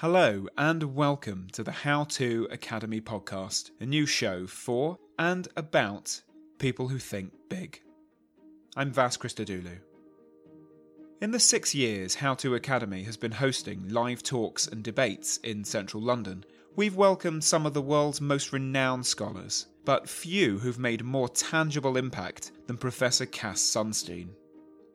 Hello, 0.00 0.46
and 0.56 0.94
welcome 0.94 1.48
to 1.52 1.62
the 1.62 1.72
How 1.72 2.04
To 2.04 2.48
Academy 2.50 3.02
podcast, 3.02 3.70
a 3.80 3.84
new 3.84 4.06
show 4.06 4.46
for 4.46 4.96
and 5.18 5.46
about 5.58 6.22
people 6.58 6.88
who 6.88 6.96
think 6.96 7.34
big. 7.50 7.82
I'm 8.74 8.92
Vas 8.92 9.18
Christodoulou. 9.18 9.80
In 11.20 11.32
the 11.32 11.38
six 11.38 11.74
years 11.74 12.14
How 12.14 12.32
To 12.36 12.54
Academy 12.54 13.02
has 13.02 13.18
been 13.18 13.32
hosting 13.32 13.90
live 13.90 14.22
talks 14.22 14.66
and 14.66 14.82
debates 14.82 15.36
in 15.36 15.64
central 15.64 16.02
London, 16.02 16.46
we've 16.76 16.96
welcomed 16.96 17.44
some 17.44 17.66
of 17.66 17.74
the 17.74 17.82
world's 17.82 18.22
most 18.22 18.54
renowned 18.54 19.04
scholars, 19.04 19.66
but 19.84 20.08
few 20.08 20.60
who've 20.60 20.78
made 20.78 21.04
more 21.04 21.28
tangible 21.28 21.98
impact 21.98 22.52
than 22.68 22.78
Professor 22.78 23.26
Cass 23.26 23.60
Sunstein. 23.60 24.30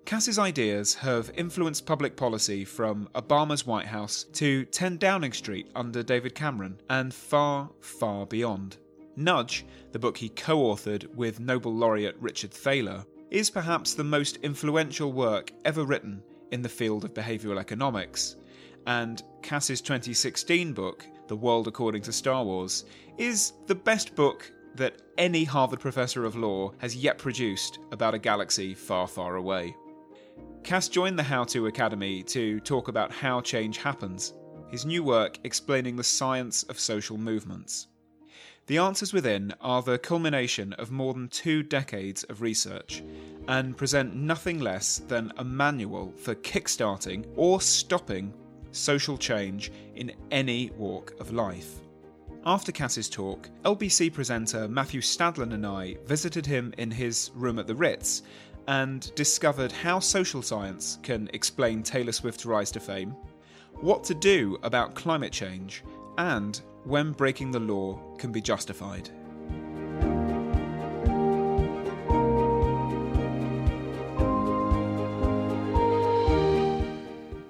Cass's 0.05 0.37
ideas 0.37 0.93
have 0.93 1.31
influenced 1.33 1.87
public 1.87 2.15
policy 2.15 2.63
from 2.63 3.09
Obama's 3.15 3.65
White 3.65 3.87
House 3.87 4.25
to 4.33 4.63
10 4.65 4.97
Downing 4.97 5.33
Street 5.33 5.67
under 5.75 6.03
David 6.03 6.35
Cameron 6.35 6.79
and 6.91 7.11
far, 7.11 7.71
far 7.79 8.27
beyond. 8.27 8.77
Nudge, 9.15 9.65
the 9.93 9.97
book 9.97 10.15
he 10.15 10.29
co 10.29 10.57
authored 10.57 11.07
with 11.15 11.39
Nobel 11.39 11.73
laureate 11.73 12.17
Richard 12.19 12.51
Thaler, 12.51 13.03
is 13.31 13.49
perhaps 13.49 13.95
the 13.95 14.03
most 14.03 14.37
influential 14.43 15.11
work 15.11 15.51
ever 15.65 15.83
written 15.83 16.21
in 16.51 16.61
the 16.61 16.69
field 16.69 17.03
of 17.03 17.15
behavioural 17.15 17.59
economics. 17.59 18.35
And 18.85 19.23
Cass's 19.41 19.81
2016 19.81 20.71
book, 20.71 21.03
The 21.27 21.35
World 21.35 21.67
According 21.67 22.03
to 22.03 22.13
Star 22.13 22.43
Wars, 22.43 22.85
is 23.17 23.53
the 23.65 23.73
best 23.73 24.13
book 24.13 24.51
that 24.75 25.01
any 25.17 25.45
Harvard 25.45 25.79
professor 25.79 26.25
of 26.25 26.35
law 26.35 26.73
has 26.77 26.95
yet 26.95 27.17
produced 27.17 27.79
about 27.91 28.13
a 28.13 28.19
galaxy 28.19 28.75
far, 28.75 29.07
far 29.07 29.37
away. 29.37 29.75
Cass 30.65 30.87
joined 30.87 31.19
the 31.19 31.21
How 31.21 31.43
To 31.43 31.67
Academy 31.67 32.23
to 32.23 32.59
talk 32.59 32.87
about 32.87 33.11
how 33.11 33.39
change 33.39 33.77
happens, 33.77 34.33
his 34.67 34.83
new 34.83 35.03
work 35.03 35.37
explaining 35.43 35.95
the 35.95 36.03
science 36.03 36.63
of 36.63 36.79
social 36.79 37.19
movements. 37.19 37.85
The 38.65 38.79
Answers 38.79 39.13
Within 39.13 39.53
are 39.61 39.83
the 39.83 39.99
culmination 39.99 40.73
of 40.73 40.89
more 40.89 41.13
than 41.13 41.27
two 41.27 41.61
decades 41.61 42.23
of 42.23 42.41
research 42.41 43.03
and 43.47 43.77
present 43.77 44.15
nothing 44.15 44.59
less 44.59 44.97
than 45.07 45.31
a 45.37 45.43
manual 45.43 46.11
for 46.17 46.33
kickstarting 46.33 47.27
or 47.35 47.61
stopping 47.61 48.33
social 48.71 49.19
change 49.19 49.71
in 49.93 50.13
any 50.31 50.71
walk 50.71 51.13
of 51.19 51.31
life. 51.31 51.75
After 52.43 52.71
Cass's 52.71 53.07
talk, 53.07 53.51
LBC 53.65 54.11
presenter 54.11 54.67
Matthew 54.67 55.01
Stadlen 55.01 55.53
and 55.53 55.65
I 55.65 55.97
visited 56.07 56.47
him 56.47 56.73
in 56.79 56.89
his 56.89 57.29
room 57.35 57.59
at 57.59 57.67
the 57.67 57.75
Ritz 57.75 58.23
and 58.67 59.13
discovered 59.15 59.71
how 59.71 59.99
social 59.99 60.41
science 60.41 60.99
can 61.03 61.29
explain 61.33 61.83
Taylor 61.83 62.11
Swift's 62.11 62.45
rise 62.45 62.71
to 62.71 62.79
fame, 62.79 63.15
what 63.81 64.03
to 64.05 64.13
do 64.13 64.57
about 64.63 64.95
climate 64.95 65.31
change, 65.31 65.83
and 66.17 66.61
when 66.83 67.11
breaking 67.11 67.51
the 67.51 67.59
law 67.59 67.99
can 68.17 68.31
be 68.31 68.41
justified. 68.41 69.09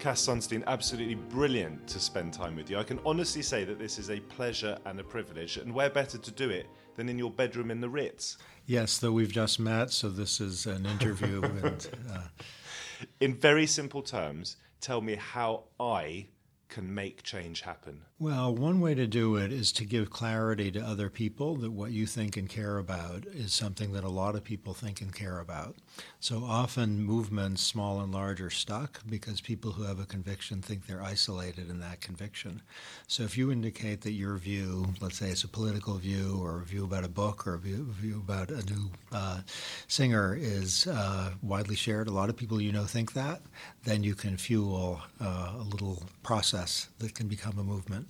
Cass 0.06 0.28
Sunstein, 0.28 0.64
absolutely 0.68 1.16
brilliant 1.16 1.88
to 1.88 2.00
spend 2.00 2.32
time 2.32 2.56
with 2.56 2.70
you. 2.70 2.78
I 2.78 2.84
can 2.84 3.00
honestly 3.08 3.42
say 3.42 3.64
that 3.64 3.80
this 3.80 3.97
is 3.97 4.12
a 4.12 4.20
pleasure 4.20 4.78
and 4.86 5.00
a 5.00 5.03
privilege, 5.03 5.58
and 5.58 5.74
where 5.74 5.90
better 5.90 6.20
to 6.20 6.32
do 6.32 6.52
it 6.52 6.68
than 6.96 7.09
in 7.09 7.18
your 7.18 7.32
bedroom 7.32 7.72
in 7.72 7.82
the 7.82 7.90
Ritz? 7.90 8.38
Yes, 8.68 8.98
though 8.98 9.12
we've 9.12 9.31
just 9.31 9.59
met, 9.59 9.92
so 9.92 10.09
this 10.09 10.42
is 10.42 10.66
an 10.66 10.86
interview. 10.86 11.42
and, 11.44 11.88
uh... 12.12 12.22
In 13.20 13.36
very 13.36 13.68
simple 13.68 14.02
terms, 14.02 14.58
tell 14.81 15.02
me 15.02 15.16
how 15.16 15.66
I 15.80 16.28
can 16.68 16.94
make 16.94 17.24
change 17.24 17.62
happen? 17.62 18.02
Well, 18.18 18.56
one 18.56 18.80
way 18.80 18.96
to 18.96 19.08
do 19.08 19.36
it 19.36 19.52
is 19.52 19.72
to 19.74 19.86
give 19.86 20.09
clarity 20.09 20.72
to 20.72 20.80
other 20.80 21.09
people 21.09 21.56
that 21.58 21.72
what 21.72 21.92
you 21.92 22.06
think 22.06 22.38
and 22.38 22.50
care 22.50 22.78
about 22.78 23.26
is 23.26 23.53
something 23.53 23.92
that 23.94 24.03
a 24.03 24.09
lot 24.09 24.36
of 24.36 24.44
people 24.44 24.74
think 24.74 25.02
and 25.02 25.14
care 25.14 25.40
about. 25.40 25.76
So 26.20 26.44
often 26.44 27.03
movements, 27.03 27.62
small 27.62 28.02
and 28.02 28.14
large, 28.14 28.42
are 28.42 28.50
stuck 28.50 29.02
because 29.08 29.42
people 29.42 29.74
who 29.74 29.84
have 29.84 30.00
a 30.00 30.06
conviction 30.06 30.62
think 30.62 30.88
they're 30.88 31.03
isolated 31.03 31.70
in 31.70 31.80
that 31.81 32.02
conviction. 32.02 32.62
So 33.08 33.24
if 33.24 33.38
you 33.38 33.52
indicate 33.52 34.02
that 34.02 34.12
your 34.12 34.38
view, 34.38 34.88
let's 35.02 35.18
say 35.18 35.30
it's 35.30 35.44
a 35.44 35.50
political 35.50 35.96
view 35.96 36.40
or 36.42 36.62
a 36.62 36.66
view 36.66 36.86
about 36.86 37.03
a 37.03 37.09
book 37.09 37.46
or 37.46 37.56
a 37.56 37.59
view, 37.59 37.94
about 38.16 38.50
a 38.50 38.66
new 38.66 38.90
uh, 39.12 39.42
singer, 39.88 40.36
is 40.40 40.88
uh, 40.88 41.32
widely 41.44 41.76
shared, 41.76 42.08
a 42.08 42.12
lot 42.12 42.30
of 42.30 42.38
people 42.38 42.62
you 42.62 42.72
know 42.72 42.86
think 42.86 43.14
that, 43.14 43.42
then 43.84 44.03
you 44.03 44.16
can 44.16 44.38
fuel 44.38 45.02
uh, 45.22 45.52
a 45.58 45.64
little 45.64 46.02
process 46.24 46.54
that 46.55 47.13
can 47.13 47.27
become 47.27 47.59
a 47.59 47.63
movement. 47.63 48.07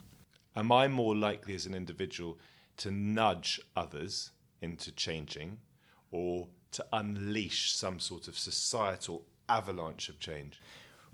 Am 0.56 0.72
I 0.72 0.88
more 0.88 1.16
likely 1.16 1.56
as 1.56 1.66
an 1.66 1.74
individual 1.74 2.38
to 2.78 2.92
nudge 2.92 3.60
others 3.76 4.32
into 4.62 4.92
changing 4.92 5.58
or 6.12 6.48
to 6.72 6.86
unleash 6.94 7.74
some 7.74 8.00
sort 8.00 8.28
of 8.28 8.38
societal 8.38 9.26
avalanche 9.50 10.10
of 10.10 10.20
change? 10.20 10.62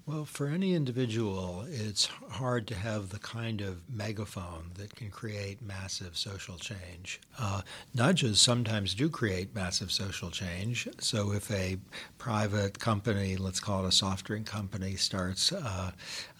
Well, 0.07 0.25
for 0.25 0.47
any 0.47 0.73
individual, 0.73 1.63
it's 1.69 2.07
hard 2.31 2.65
to 2.67 2.75
have 2.75 3.09
the 3.09 3.19
kind 3.19 3.61
of 3.61 3.87
megaphone 3.87 4.71
that 4.75 4.95
can 4.95 5.11
create 5.11 5.61
massive 5.61 6.17
social 6.17 6.57
change. 6.57 7.21
Uh, 7.37 7.61
nudges 7.93 8.41
sometimes 8.41 8.95
do 8.95 9.09
create 9.09 9.53
massive 9.53 9.91
social 9.91 10.31
change. 10.31 10.87
So 10.99 11.33
if 11.33 11.51
a 11.51 11.77
private 12.17 12.79
company, 12.79 13.37
let's 13.37 13.59
call 13.59 13.85
it 13.85 13.89
a 13.89 13.91
soft 13.91 14.25
drink 14.25 14.47
company, 14.47 14.95
starts 14.95 15.51
uh, 15.51 15.91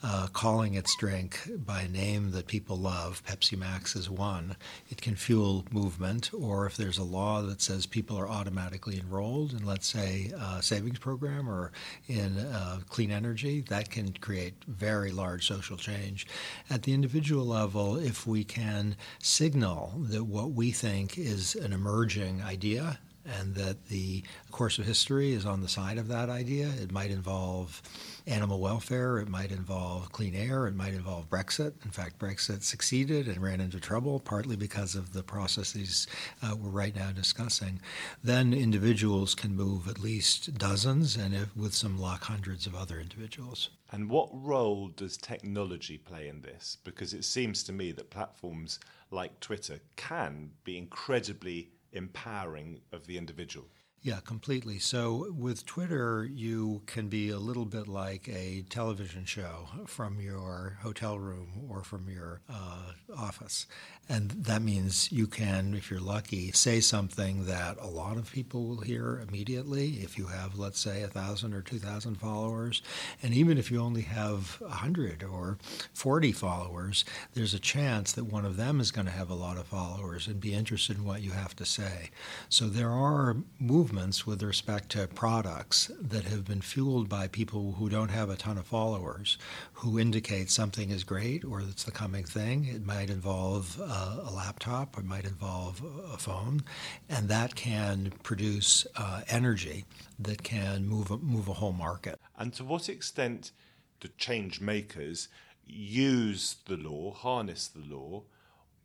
uh, 0.01 0.27
calling 0.33 0.73
its 0.73 0.95
drink 0.95 1.39
by 1.63 1.81
a 1.83 1.87
name 1.87 2.31
that 2.31 2.47
people 2.47 2.77
love, 2.77 3.23
Pepsi 3.25 3.57
Max 3.57 3.95
is 3.95 4.09
one, 4.09 4.55
it 4.89 5.01
can 5.03 5.15
fuel 5.15 5.65
movement. 5.71 6.31
Or 6.33 6.65
if 6.65 6.77
there's 6.77 6.97
a 6.97 7.03
law 7.03 7.43
that 7.43 7.61
says 7.61 7.85
people 7.85 8.17
are 8.17 8.27
automatically 8.27 8.99
enrolled 8.99 9.53
in, 9.53 9.63
let's 9.63 9.87
say, 9.87 10.31
a 10.35 10.63
savings 10.63 10.97
program 10.97 11.47
or 11.47 11.71
in 12.07 12.39
uh, 12.39 12.79
clean 12.89 13.11
energy, 13.11 13.50
that 13.59 13.89
can 13.89 14.13
create 14.13 14.53
very 14.65 15.11
large 15.11 15.45
social 15.45 15.75
change. 15.75 16.25
At 16.69 16.83
the 16.83 16.93
individual 16.93 17.45
level, 17.45 17.97
if 17.97 18.25
we 18.25 18.45
can 18.45 18.95
signal 19.19 19.93
that 19.97 20.23
what 20.23 20.51
we 20.51 20.71
think 20.71 21.17
is 21.17 21.55
an 21.55 21.73
emerging 21.73 22.41
idea 22.41 22.99
and 23.25 23.55
that 23.55 23.87
the 23.87 24.23
course 24.51 24.79
of 24.79 24.85
history 24.85 25.33
is 25.33 25.45
on 25.45 25.61
the 25.61 25.67
side 25.67 25.97
of 25.97 26.07
that 26.07 26.29
idea. 26.29 26.69
It 26.81 26.91
might 26.91 27.11
involve 27.11 27.81
animal 28.27 28.59
welfare, 28.59 29.17
it 29.19 29.27
might 29.27 29.51
involve 29.51 30.11
clean 30.11 30.35
air, 30.35 30.67
it 30.67 30.75
might 30.75 30.93
involve 30.93 31.29
Brexit. 31.29 31.73
In 31.83 31.91
fact, 31.91 32.19
Brexit 32.19 32.63
succeeded 32.63 33.27
and 33.27 33.41
ran 33.41 33.61
into 33.61 33.79
trouble, 33.79 34.19
partly 34.19 34.55
because 34.55 34.95
of 34.95 35.13
the 35.13 35.23
processes 35.23 36.07
uh, 36.43 36.55
we're 36.55 36.69
right 36.69 36.95
now 36.95 37.11
discussing. 37.11 37.81
Then 38.23 38.53
individuals 38.53 39.35
can 39.35 39.55
move 39.55 39.87
at 39.87 39.99
least 39.99 40.55
dozens, 40.57 41.15
and 41.15 41.33
if, 41.33 41.55
with 41.55 41.73
some 41.73 41.99
luck, 41.99 42.23
hundreds 42.25 42.67
of 42.67 42.75
other 42.75 42.99
individuals. 42.99 43.69
And 43.91 44.09
what 44.09 44.29
role 44.31 44.87
does 44.87 45.17
technology 45.17 45.97
play 45.97 46.27
in 46.27 46.41
this? 46.41 46.77
Because 46.83 47.13
it 47.13 47.25
seems 47.25 47.63
to 47.63 47.73
me 47.73 47.91
that 47.91 48.09
platforms 48.09 48.79
like 49.09 49.39
Twitter 49.41 49.79
can 49.97 50.51
be 50.63 50.77
incredibly 50.77 51.69
empowering 51.91 52.79
of 52.91 53.05
the 53.07 53.17
individual. 53.17 53.67
Yeah, 54.03 54.19
completely. 54.25 54.79
So 54.79 55.31
with 55.31 55.63
Twitter, 55.63 56.25
you 56.25 56.81
can 56.87 57.07
be 57.07 57.29
a 57.29 57.37
little 57.37 57.65
bit 57.65 57.87
like 57.87 58.27
a 58.27 58.65
television 58.67 59.25
show 59.25 59.69
from 59.85 60.19
your 60.19 60.79
hotel 60.81 61.19
room 61.19 61.67
or 61.69 61.83
from 61.83 62.09
your 62.09 62.41
uh, 62.49 62.93
office. 63.15 63.67
And 64.09 64.31
that 64.31 64.63
means 64.63 65.11
you 65.11 65.27
can, 65.27 65.75
if 65.75 65.91
you're 65.91 65.99
lucky, 65.99 66.51
say 66.51 66.79
something 66.79 67.45
that 67.45 67.77
a 67.79 67.85
lot 67.85 68.17
of 68.17 68.31
people 68.31 68.65
will 68.65 68.81
hear 68.81 69.23
immediately 69.25 69.99
if 70.01 70.17
you 70.17 70.25
have, 70.25 70.57
let's 70.57 70.79
say, 70.79 71.01
1,000 71.01 71.53
or 71.53 71.61
2,000 71.61 72.15
followers. 72.15 72.81
And 73.21 73.35
even 73.35 73.59
if 73.59 73.69
you 73.69 73.79
only 73.79 74.01
have 74.01 74.59
100 74.61 75.23
or 75.23 75.59
40 75.93 76.31
followers, 76.31 77.05
there's 77.35 77.53
a 77.53 77.59
chance 77.59 78.13
that 78.13 78.25
one 78.25 78.45
of 78.45 78.57
them 78.57 78.79
is 78.79 78.89
going 78.89 79.05
to 79.05 79.13
have 79.13 79.29
a 79.29 79.35
lot 79.35 79.57
of 79.57 79.67
followers 79.67 80.25
and 80.25 80.41
be 80.41 80.55
interested 80.55 80.97
in 80.97 81.05
what 81.05 81.21
you 81.21 81.31
have 81.31 81.55
to 81.57 81.65
say. 81.65 82.09
So 82.49 82.67
there 82.67 82.91
are 82.91 83.37
movements 83.59 83.90
movements 83.91 84.25
with 84.25 84.41
respect 84.41 84.89
to 84.89 85.05
products 85.05 85.91
that 85.99 86.23
have 86.23 86.45
been 86.45 86.61
fueled 86.61 87.09
by 87.09 87.27
people 87.27 87.73
who 87.73 87.89
don't 87.89 88.09
have 88.09 88.29
a 88.29 88.37
ton 88.37 88.57
of 88.57 88.65
followers, 88.65 89.37
who 89.73 89.99
indicate 89.99 90.49
something 90.49 90.91
is 90.91 91.03
great 91.03 91.43
or 91.43 91.59
it's 91.59 91.83
the 91.83 91.91
coming 91.91 92.23
thing. 92.23 92.65
It 92.65 92.85
might 92.85 93.09
involve 93.09 93.77
uh, 93.81 94.29
a 94.29 94.31
laptop, 94.31 94.97
it 94.97 95.03
might 95.03 95.25
involve 95.25 95.83
a 96.09 96.17
phone, 96.17 96.63
and 97.09 97.27
that 97.27 97.55
can 97.55 98.13
produce 98.23 98.87
uh, 98.95 99.23
energy 99.27 99.83
that 100.19 100.41
can 100.41 100.87
move 100.87 101.11
a, 101.11 101.17
move 101.17 101.49
a 101.49 101.53
whole 101.53 101.73
market. 101.73 102.17
And 102.37 102.53
to 102.53 102.63
what 102.63 102.87
extent 102.87 103.51
do 103.99 104.07
change 104.17 104.61
makers 104.61 105.27
use 105.65 106.55
the 106.65 106.77
law, 106.77 107.11
harness 107.11 107.67
the 107.67 107.83
law? 107.93 108.23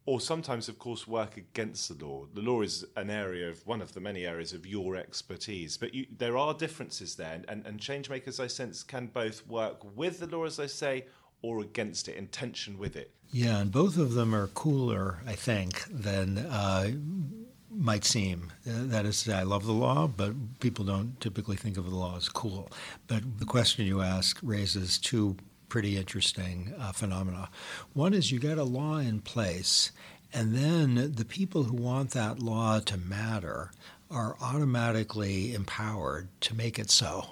Or 0.06 0.20
sometimes, 0.20 0.68
of 0.68 0.78
course, 0.78 1.06
work 1.06 1.36
against 1.36 1.88
the 1.88 2.04
law. 2.04 2.26
The 2.32 2.40
law 2.40 2.62
is 2.62 2.84
an 2.96 3.10
area 3.10 3.48
of 3.48 3.66
one 3.66 3.82
of 3.82 3.92
the 3.92 4.00
many 4.00 4.24
areas 4.24 4.52
of 4.52 4.64
your 4.64 4.96
expertise, 4.96 5.76
but 5.76 5.92
you, 5.92 6.06
there 6.16 6.38
are 6.38 6.54
differences 6.54 7.16
there, 7.16 7.42
and, 7.48 7.66
and 7.66 7.80
change 7.80 8.08
makers, 8.08 8.38
I 8.38 8.46
sense, 8.46 8.82
can 8.84 9.08
both 9.08 9.46
work 9.46 9.78
with 9.96 10.20
the 10.20 10.26
law, 10.26 10.44
as 10.44 10.60
I 10.60 10.66
say, 10.66 11.06
or 11.42 11.60
against 11.60 12.08
it, 12.08 12.16
in 12.16 12.28
tension 12.28 12.78
with 12.78 12.96
it. 12.96 13.10
Yeah, 13.32 13.58
and 13.58 13.72
both 13.72 13.98
of 13.98 14.14
them 14.14 14.34
are 14.34 14.46
cooler, 14.48 15.18
I 15.26 15.34
think, 15.34 15.84
than. 15.90 16.38
Uh, 16.38 16.92
might 17.78 18.04
seem. 18.04 18.52
Uh, 18.66 18.84
that 18.86 19.04
is 19.04 19.22
to 19.22 19.30
say, 19.30 19.36
I 19.36 19.42
love 19.42 19.66
the 19.66 19.72
law, 19.72 20.06
but 20.06 20.32
people 20.60 20.84
don't 20.84 21.20
typically 21.20 21.56
think 21.56 21.76
of 21.76 21.84
the 21.84 21.94
law 21.94 22.16
as 22.16 22.28
cool. 22.28 22.70
But 23.06 23.38
the 23.38 23.44
question 23.44 23.84
you 23.84 24.00
ask 24.00 24.38
raises 24.42 24.98
two 24.98 25.36
pretty 25.76 25.98
interesting 25.98 26.72
uh, 26.80 26.90
phenomena. 26.90 27.50
One 27.92 28.14
is 28.14 28.32
you 28.32 28.38
get 28.38 28.56
a 28.56 28.64
law 28.64 28.96
in 28.96 29.20
place, 29.20 29.92
and 30.32 30.54
then 30.54 31.12
the 31.12 31.24
people 31.26 31.64
who 31.64 31.76
want 31.76 32.12
that 32.12 32.38
law 32.38 32.80
to 32.80 32.96
matter 32.96 33.72
are 34.10 34.38
automatically 34.40 35.52
empowered 35.52 36.28
to 36.40 36.54
make 36.54 36.78
it 36.78 36.90
so. 36.90 37.26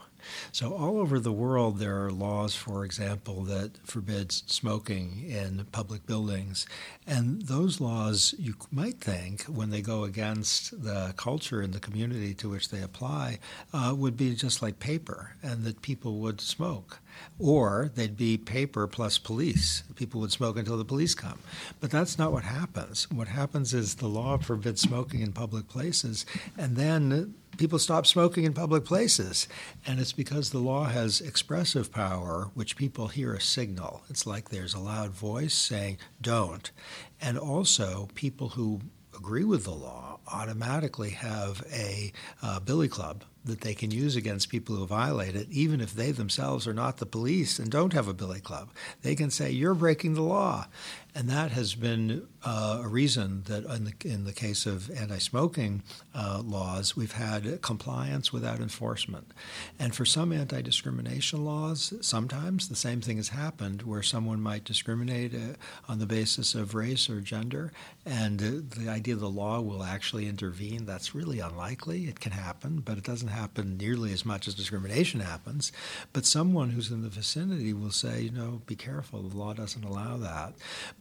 So, 0.53 0.75
all 0.75 0.99
over 0.99 1.19
the 1.19 1.33
world, 1.33 1.79
there 1.79 2.05
are 2.05 2.13
laws, 2.13 2.55
for 2.55 2.85
example, 2.85 3.45
that 3.45 3.79
forbids 3.87 4.43
smoking 4.47 5.25
in 5.27 5.67
public 5.73 6.05
buildings. 6.07 6.67
And 7.07 7.41
those 7.43 7.81
laws, 7.81 8.35
you 8.39 8.57
might 8.71 9.01
think, 9.01 9.45
when 9.45 9.71
they 9.71 9.81
go 9.81 10.05
against 10.05 10.85
the 10.85 11.15
culture 11.17 11.63
and 11.63 11.73
the 11.73 11.81
community 11.81 12.35
to 12.35 12.51
which 12.51 12.69
they 12.69 12.83
apply, 12.83 13.39
uh, 13.73 13.95
would 13.97 14.19
be 14.19 14.35
just 14.35 14.61
like 14.61 14.81
paper, 14.81 15.35
and 15.43 15.65
that 15.65 15.81
people 15.81 16.19
would 16.19 16.43
smoke. 16.43 17.01
Or 17.39 17.91
they'd 17.95 18.17
be 18.17 18.37
paper 18.37 18.87
plus 18.87 19.19
police. 19.19 19.83
People 19.97 20.21
would 20.21 20.33
smoke 20.33 20.57
until 20.57 20.77
the 20.77 20.85
police 20.85 21.15
come. 21.15 21.39
But 21.81 21.91
that's 21.91 22.19
not 22.19 22.33
what 22.33 22.45
happens. 22.45 23.11
What 23.11 23.29
happens 23.29 23.75
is 23.75 23.97
the 23.97 24.09
law 24.09 24.39
forbids 24.39 24.81
smoking 24.81 25.21
in 25.21 25.33
public 25.33 25.69
places, 25.69 26.27
and 26.57 26.77
then 26.77 27.35
people 27.57 27.79
stop 27.79 28.07
smoking 28.07 28.45
in 28.45 28.53
public 28.53 28.85
places. 28.85 29.49
And 29.87 30.01
it's 30.01 30.13
because 30.13 30.51
the 30.51 30.59
law 30.59 30.85
has 30.85 31.21
expressive 31.21 31.93
power, 31.93 32.51
which 32.55 32.77
people 32.77 33.09
hear 33.09 33.35
a 33.35 33.41
signal. 33.41 34.03
It's 34.09 34.27
like 34.27 34.49
there's 34.49 34.75
a 34.75 34.81
loud 34.81 35.11
voice 35.11 35.55
saying, 35.55 35.99
don't. 36.21 36.71
And 37.21 37.39
also, 37.39 38.09
people 38.15 38.51
who 38.51 38.81
agree 39.17 39.45
with 39.45 39.65
the 39.65 39.71
law 39.71 40.19
automatically 40.33 41.11
have 41.11 41.63
a 41.73 42.13
uh, 42.43 42.61
billy 42.61 42.89
club 42.89 43.25
that 43.45 43.61
they 43.61 43.75
can 43.75 43.91
use 43.91 44.17
against 44.17 44.49
people 44.49 44.77
who 44.77 44.87
violate 44.87 45.37
it, 45.37 45.49
even 45.51 45.81
if 45.81 45.95
they 45.95 46.11
themselves 46.11 46.67
are 46.67 46.75
not 46.75 46.97
the 46.97 47.07
police 47.07 47.59
and 47.59 47.71
don't 47.71 47.93
have 47.93 48.09
a 48.09 48.15
billy 48.15 48.41
club. 48.41 48.71
They 49.03 49.15
can 49.15 49.31
say, 49.31 49.51
You're 49.51 49.75
breaking 49.75 50.15
the 50.15 50.23
law. 50.23 50.67
And 51.17 51.31
that 51.31 51.53
has 51.53 51.77
been 51.77 52.27
uh, 52.45 52.83
a 52.85 52.89
reason 52.89 53.45
that 53.45 53.65
in 53.67 53.85
the, 53.85 53.95
in 54.05 54.25
the 54.25 54.33
case 54.33 54.67
of 54.67 54.91
anti 54.91 55.19
smoking 55.19 55.85
uh, 56.13 56.43
laws, 56.45 56.97
we've 56.97 57.13
had 57.13 57.63
compliance 57.63 58.33
without 58.33 58.59
enforcement. 58.59 59.31
And 59.79 59.95
for 59.95 60.05
some 60.05 60.33
anti 60.33 60.61
discrimination 60.61 61.45
laws, 61.45 61.95
sometimes 62.01 62.69
the 62.69 62.75
same 62.75 63.01
thing 63.01 63.19
has 63.19 63.29
happened 63.29 63.83
where 63.83 64.03
someone 64.03 64.41
might 64.41 64.65
discriminate 64.65 65.35
uh, 65.35 65.55
on 65.89 66.01
the 66.01 66.07
basis 66.07 66.57
of 66.57 66.75
race 66.75 67.09
or 67.09 67.21
gender, 67.21 67.73
and 68.05 68.43
uh, 68.43 68.81
the 68.81 68.91
idea 68.91 69.15
the 69.15 69.29
law 69.29 69.61
will 69.61 69.85
actually 69.85 70.27
intervene. 70.27 70.85
That's 70.85 71.15
really 71.15 71.39
unlikely. 71.39 72.07
It 72.07 72.19
can 72.19 72.33
happen, 72.33 72.81
but 72.81 72.99
it 72.99 73.05
doesn't 73.05 73.29
happen 73.35 73.77
nearly 73.77 74.13
as 74.13 74.25
much 74.25 74.49
as 74.49 74.55
discrimination 74.55 75.21
happens. 75.21 75.73
But 76.13 76.25
someone 76.25 76.71
who's 76.71 76.91
in 76.91 77.03
the 77.03 77.09
vicinity 77.09 77.73
will 77.73 77.91
say, 77.91 78.23
you 78.23 78.31
know, 78.31 78.63
be 78.67 78.77
careful, 78.77 79.23
the 79.23 79.37
law 79.37 79.53
doesn't 79.53 79.85
allow 79.85 80.17
that. 80.19 80.55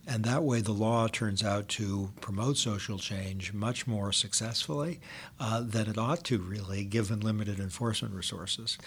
And 0.07 0.23
that 0.23 0.43
way, 0.43 0.61
the 0.61 0.71
law 0.71 1.07
turns 1.07 1.43
out 1.43 1.67
to 1.69 2.11
promote 2.19 2.57
social 2.57 2.97
change 2.97 3.53
much 3.53 3.87
more 3.87 4.11
successfully 4.11 4.99
uh, 5.39 5.61
than 5.61 5.87
it 5.87 5.97
ought 5.97 6.23
to, 6.25 6.39
really, 6.39 6.83
given 6.83 7.19
limited 7.19 7.59
enforcement 7.59 8.13
resources. 8.13 8.77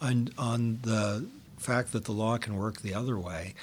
And 0.00 0.32
on 0.38 0.78
the 0.82 1.26
fact 1.58 1.92
that 1.92 2.04
the 2.04 2.12
law 2.12 2.38
can 2.38 2.56
work 2.56 2.80
the 2.80 2.94
other 2.94 3.18
way, 3.18 3.54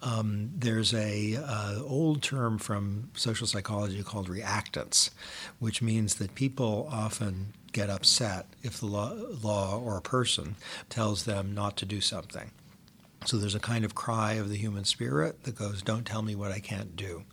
um, 0.00 0.50
there's 0.56 0.94
a 0.94 1.36
uh, 1.36 1.82
old 1.82 2.22
term 2.22 2.58
from 2.58 3.10
social 3.14 3.46
psychology 3.46 4.02
called 4.02 4.28
reactance, 4.28 5.10
which 5.58 5.82
means 5.82 6.16
that 6.16 6.34
people 6.34 6.88
often 6.90 7.52
get 7.72 7.90
upset 7.90 8.46
if 8.62 8.78
the 8.78 8.86
law, 8.86 9.12
law 9.42 9.78
or 9.78 9.96
a 9.96 10.02
person 10.02 10.56
tells 10.88 11.24
them 11.24 11.54
not 11.54 11.76
to 11.78 11.86
do 11.86 12.00
something. 12.00 12.50
So 13.24 13.36
there's 13.36 13.54
a 13.54 13.60
kind 13.60 13.84
of 13.84 13.94
cry 13.94 14.34
of 14.34 14.48
the 14.48 14.56
human 14.56 14.84
spirit 14.84 15.42
that 15.42 15.56
goes, 15.56 15.82
Don't 15.82 16.06
tell 16.06 16.22
me 16.22 16.34
what 16.34 16.52
I 16.52 16.60
can't 16.60 16.94
do. 16.94 17.24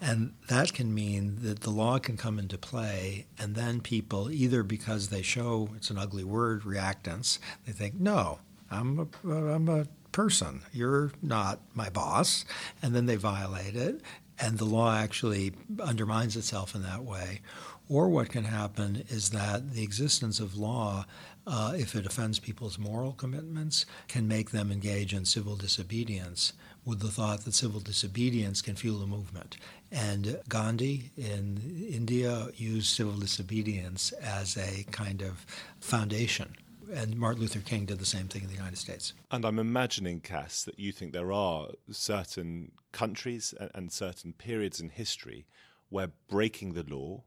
And 0.00 0.34
that 0.48 0.74
can 0.74 0.94
mean 0.94 1.38
that 1.40 1.60
the 1.60 1.70
law 1.70 1.98
can 1.98 2.16
come 2.16 2.38
into 2.38 2.58
play, 2.58 3.26
and 3.38 3.54
then 3.54 3.80
people, 3.80 4.30
either 4.30 4.62
because 4.62 5.08
they 5.08 5.22
show 5.22 5.70
it's 5.76 5.90
an 5.90 5.98
ugly 5.98 6.24
word, 6.24 6.62
reactance, 6.62 7.38
they 7.66 7.72
think, 7.72 7.94
No, 7.94 8.38
I'm 8.70 9.10
a, 9.24 9.30
I'm 9.30 9.68
a 9.68 9.86
person. 10.12 10.62
You're 10.72 11.12
not 11.22 11.58
my 11.74 11.88
boss. 11.88 12.44
And 12.82 12.94
then 12.94 13.06
they 13.06 13.16
violate 13.16 13.76
it, 13.76 14.02
and 14.38 14.58
the 14.58 14.64
law 14.64 14.94
actually 14.94 15.52
undermines 15.82 16.36
itself 16.36 16.74
in 16.74 16.82
that 16.82 17.02
way. 17.02 17.40
Or 17.88 18.08
what 18.08 18.30
can 18.30 18.44
happen 18.44 19.04
is 19.08 19.30
that 19.30 19.72
the 19.74 19.82
existence 19.82 20.40
of 20.40 20.56
law 20.56 21.04
uh, 21.46 21.74
if 21.76 21.94
it 21.94 22.06
offends 22.06 22.38
people's 22.38 22.78
moral 22.78 23.12
commitments, 23.12 23.84
can 24.08 24.26
make 24.26 24.50
them 24.50 24.72
engage 24.72 25.12
in 25.12 25.24
civil 25.24 25.56
disobedience 25.56 26.52
with 26.84 27.00
the 27.00 27.08
thought 27.08 27.44
that 27.44 27.54
civil 27.54 27.80
disobedience 27.80 28.62
can 28.62 28.76
fuel 28.76 29.02
a 29.02 29.06
movement. 29.06 29.56
And 29.90 30.40
Gandhi 30.48 31.10
in 31.16 31.86
India 31.90 32.48
used 32.54 32.88
civil 32.88 33.14
disobedience 33.14 34.12
as 34.12 34.56
a 34.56 34.84
kind 34.90 35.22
of 35.22 35.46
foundation. 35.80 36.56
And 36.92 37.16
Martin 37.16 37.42
Luther 37.42 37.60
King 37.60 37.86
did 37.86 37.98
the 37.98 38.06
same 38.06 38.28
thing 38.28 38.42
in 38.42 38.48
the 38.48 38.54
United 38.54 38.78
States. 38.78 39.14
And 39.30 39.44
I'm 39.44 39.58
imagining, 39.58 40.20
Cass, 40.20 40.64
that 40.64 40.78
you 40.78 40.92
think 40.92 41.12
there 41.12 41.32
are 41.32 41.68
certain 41.90 42.72
countries 42.92 43.54
and 43.74 43.90
certain 43.90 44.32
periods 44.34 44.80
in 44.80 44.90
history 44.90 45.46
where 45.88 46.10
breaking 46.28 46.74
the 46.74 46.82
law 46.82 47.24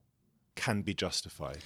can 0.58 0.82
be 0.82 0.94
justified 0.94 1.60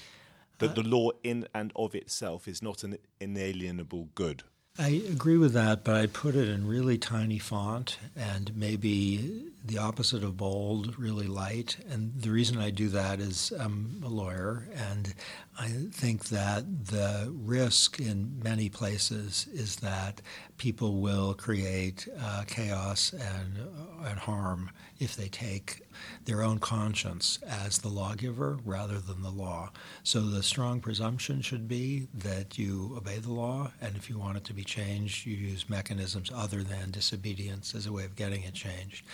that 0.62 0.76
the 0.76 0.84
law 0.84 1.10
in 1.24 1.48
and 1.56 1.72
of 1.76 1.96
itself 1.96 2.48
is 2.48 2.62
not 2.62 2.84
an 2.84 2.98
inalienable 3.20 4.10
good. 4.14 4.44
I 4.80 5.02
agree 5.12 5.38
with 5.38 5.52
that, 5.54 5.84
but 5.84 5.96
I 5.96 6.08
put 6.08 6.34
it 6.34 6.48
in 6.48 6.66
really 6.66 6.98
tiny 6.98 7.40
font 7.40 7.98
and 8.16 8.56
maybe 8.56 9.52
the 9.66 9.78
opposite 9.78 10.24
of 10.24 10.38
bold, 10.38 10.98
really 10.98 11.28
light. 11.28 11.76
And 11.90 12.14
the 12.16 12.32
reason 12.32 12.58
I 12.58 12.70
do 12.70 12.88
that 12.90 13.20
is 13.20 13.52
I'm 13.60 14.02
a 14.04 14.08
lawyer, 14.08 14.70
and 14.74 15.14
I 15.60 15.68
think 15.92 16.30
that 16.30 16.86
the 16.86 17.32
risk 17.36 18.00
in 18.00 18.40
many 18.42 18.70
places 18.70 19.46
is 19.54 19.76
that 19.78 20.22
people 20.58 21.02
will 21.02 21.34
create 21.34 22.08
uh, 22.20 22.44
chaos 22.48 23.12
and, 23.12 23.58
uh, 23.58 24.10
and 24.10 24.20
harm 24.20 24.72
if 25.00 25.18
they 25.18 25.28
take 25.28 25.82
their 26.26 26.44
own 26.44 26.60
conscience 26.60 27.40
as 27.48 27.80
the 27.80 27.90
lawgiver 27.90 28.60
rather 28.66 29.00
than 29.00 29.22
the 29.22 29.30
law. 29.30 29.72
So 30.04 30.22
the 30.22 30.44
strong 30.44 30.80
presumption 30.80 31.42
should 31.42 31.68
be 31.68 32.08
that 32.14 32.58
you 32.58 32.94
obey 32.98 33.18
the 33.18 33.32
law, 33.32 33.72
and 33.82 33.96
if 33.96 34.10
you 34.10 34.18
want 34.18 34.38
it 34.38 34.44
to 34.46 34.54
be 34.54 34.64
changed, 34.64 35.26
you 35.26 35.36
use 35.36 35.70
mechanisms 35.70 36.32
other 36.34 36.64
than 36.64 36.92
disobedience 36.92 37.76
as 37.76 37.86
a 37.86 37.92
way 37.92 38.06
of 38.06 38.16
getting 38.16 38.44
it 38.44 38.54
changed. 38.54 39.06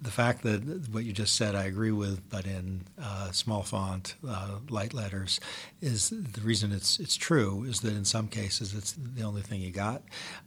The 0.00 0.10
fact 0.10 0.42
that 0.42 0.88
what 0.90 1.04
you 1.04 1.12
just 1.12 1.36
said 1.36 1.54
I 1.54 1.64
agree 1.64 1.92
with, 1.92 2.28
but 2.28 2.46
in 2.46 2.82
uh, 3.00 3.30
small 3.32 3.62
font, 3.62 4.14
uh, 4.26 4.58
light 4.68 4.94
letters, 4.94 5.40
is 5.80 6.10
the 6.10 6.40
reason 6.40 6.72
it's 6.72 6.98
it's 6.98 7.16
true 7.16 7.64
is 7.64 7.80
that 7.80 7.92
in 7.92 8.04
some 8.04 8.28
cases 8.28 8.74
it's 8.74 8.92
the 8.92 9.22
only 9.22 9.42
thing 9.42 9.60
you 9.60 9.70
got, 9.70 10.02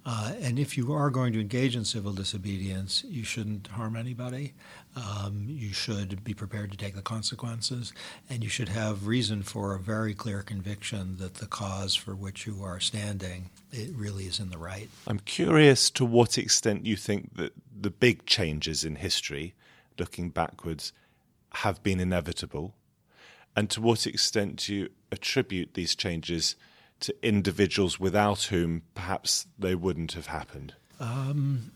uh, 0.05 0.33
and 0.41 0.59
if 0.59 0.77
you 0.77 0.93
are 0.93 1.09
going 1.09 1.33
to 1.33 1.39
engage 1.39 1.75
in 1.75 1.85
civil 1.85 2.13
disobedience, 2.13 3.03
you 3.07 3.23
shouldn't 3.23 3.67
harm 3.67 3.95
anybody. 3.95 4.53
Um, 4.97 5.45
you 5.47 5.73
should 5.73 6.23
be 6.23 6.33
prepared 6.33 6.71
to 6.71 6.77
take 6.77 6.95
the 6.95 7.03
consequences, 7.03 7.93
and 8.29 8.43
you 8.43 8.49
should 8.49 8.69
have 8.69 9.05
reason 9.05 9.43
for 9.43 9.75
a 9.75 9.79
very 9.79 10.15
clear 10.15 10.41
conviction 10.41 11.17
that 11.17 11.35
the 11.35 11.45
cause 11.45 11.93
for 11.93 12.15
which 12.15 12.47
you 12.47 12.63
are 12.63 12.79
standing 12.79 13.51
it 13.71 13.91
really 13.95 14.25
is 14.25 14.39
in 14.39 14.49
the 14.49 14.57
right. 14.57 14.89
I'm 15.05 15.19
curious 15.19 15.91
to 15.91 16.05
what 16.05 16.37
extent 16.37 16.85
you 16.85 16.95
think 16.95 17.35
that 17.35 17.53
the 17.79 17.91
big 17.91 18.25
changes 18.25 18.83
in 18.83 18.95
history, 18.95 19.53
looking 19.99 20.29
backwards, 20.29 20.93
have 21.53 21.83
been 21.83 21.99
inevitable, 21.99 22.73
and 23.55 23.69
to 23.69 23.81
what 23.81 24.07
extent 24.07 24.67
you 24.67 24.89
attribute 25.11 25.75
these 25.75 25.95
changes 25.95 26.55
to 27.01 27.15
individuals 27.21 27.99
without 27.99 28.43
whom 28.43 28.81
perhaps 28.95 29.45
they 29.59 29.75
wouldn't 29.75 30.13
have 30.13 30.27
happened. 30.27 30.73
Um, 30.99 31.71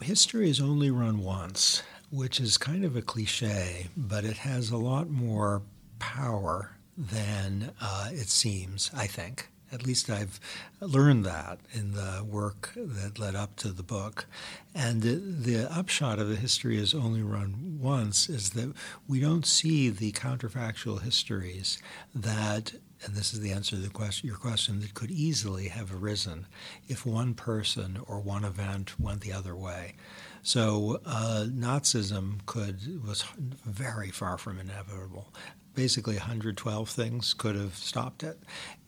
history 0.00 0.48
is 0.48 0.60
only 0.60 0.90
run 0.90 1.24
once, 1.24 1.82
which 2.12 2.38
is 2.38 2.58
kind 2.58 2.84
of 2.84 2.94
a 2.94 3.02
cliche, 3.02 3.88
but 3.96 4.22
it 4.24 4.36
has 4.36 4.70
a 4.70 4.76
lot 4.76 5.08
more 5.08 5.62
power 5.98 6.76
than 6.96 7.72
uh, 7.80 8.10
it 8.12 8.28
seems, 8.28 8.90
I 8.94 9.06
think. 9.06 9.48
At 9.72 9.86
least 9.86 10.10
I've 10.10 10.38
learned 10.80 11.24
that 11.24 11.58
in 11.72 11.92
the 11.92 12.24
work 12.28 12.72
that 12.76 13.18
led 13.18 13.34
up 13.34 13.56
to 13.56 13.68
the 13.68 13.82
book. 13.82 14.26
And 14.74 15.02
the, 15.02 15.14
the, 15.14 15.72
upshot 15.72 16.18
of 16.18 16.28
the 16.28 16.36
history 16.36 16.76
is 16.76 16.94
only 16.94 17.22
run 17.22 17.78
once 17.80 18.28
is 18.28 18.50
that 18.50 18.74
we 19.08 19.18
don't 19.20 19.46
see 19.46 19.88
the 19.88 20.12
counterfactual 20.12 21.02
histories 21.02 21.78
that 22.14 22.74
and 23.04 23.16
this 23.16 23.34
is 23.34 23.40
the 23.40 23.50
answer 23.50 23.76
to 23.76 23.82
the 23.82 23.90
question, 23.90 24.28
your 24.28 24.36
question, 24.36 24.80
that 24.80 24.94
could 24.94 25.10
easily 25.10 25.68
have 25.68 25.92
arisen 25.92 26.46
if 26.88 27.04
one 27.04 27.34
person 27.34 27.98
or 28.06 28.20
one 28.20 28.44
event 28.44 28.98
went 29.00 29.22
the 29.22 29.32
other 29.32 29.56
way. 29.56 29.94
So 30.42 31.00
uh, 31.04 31.46
Nazism 31.48 32.44
could 32.46 33.04
was 33.06 33.24
very 33.64 34.10
far 34.10 34.38
from 34.38 34.58
inevitable. 34.58 35.32
Basically, 35.74 36.16
112 36.16 36.88
things 36.88 37.34
could 37.34 37.56
have 37.56 37.74
stopped 37.76 38.22
it, 38.22 38.38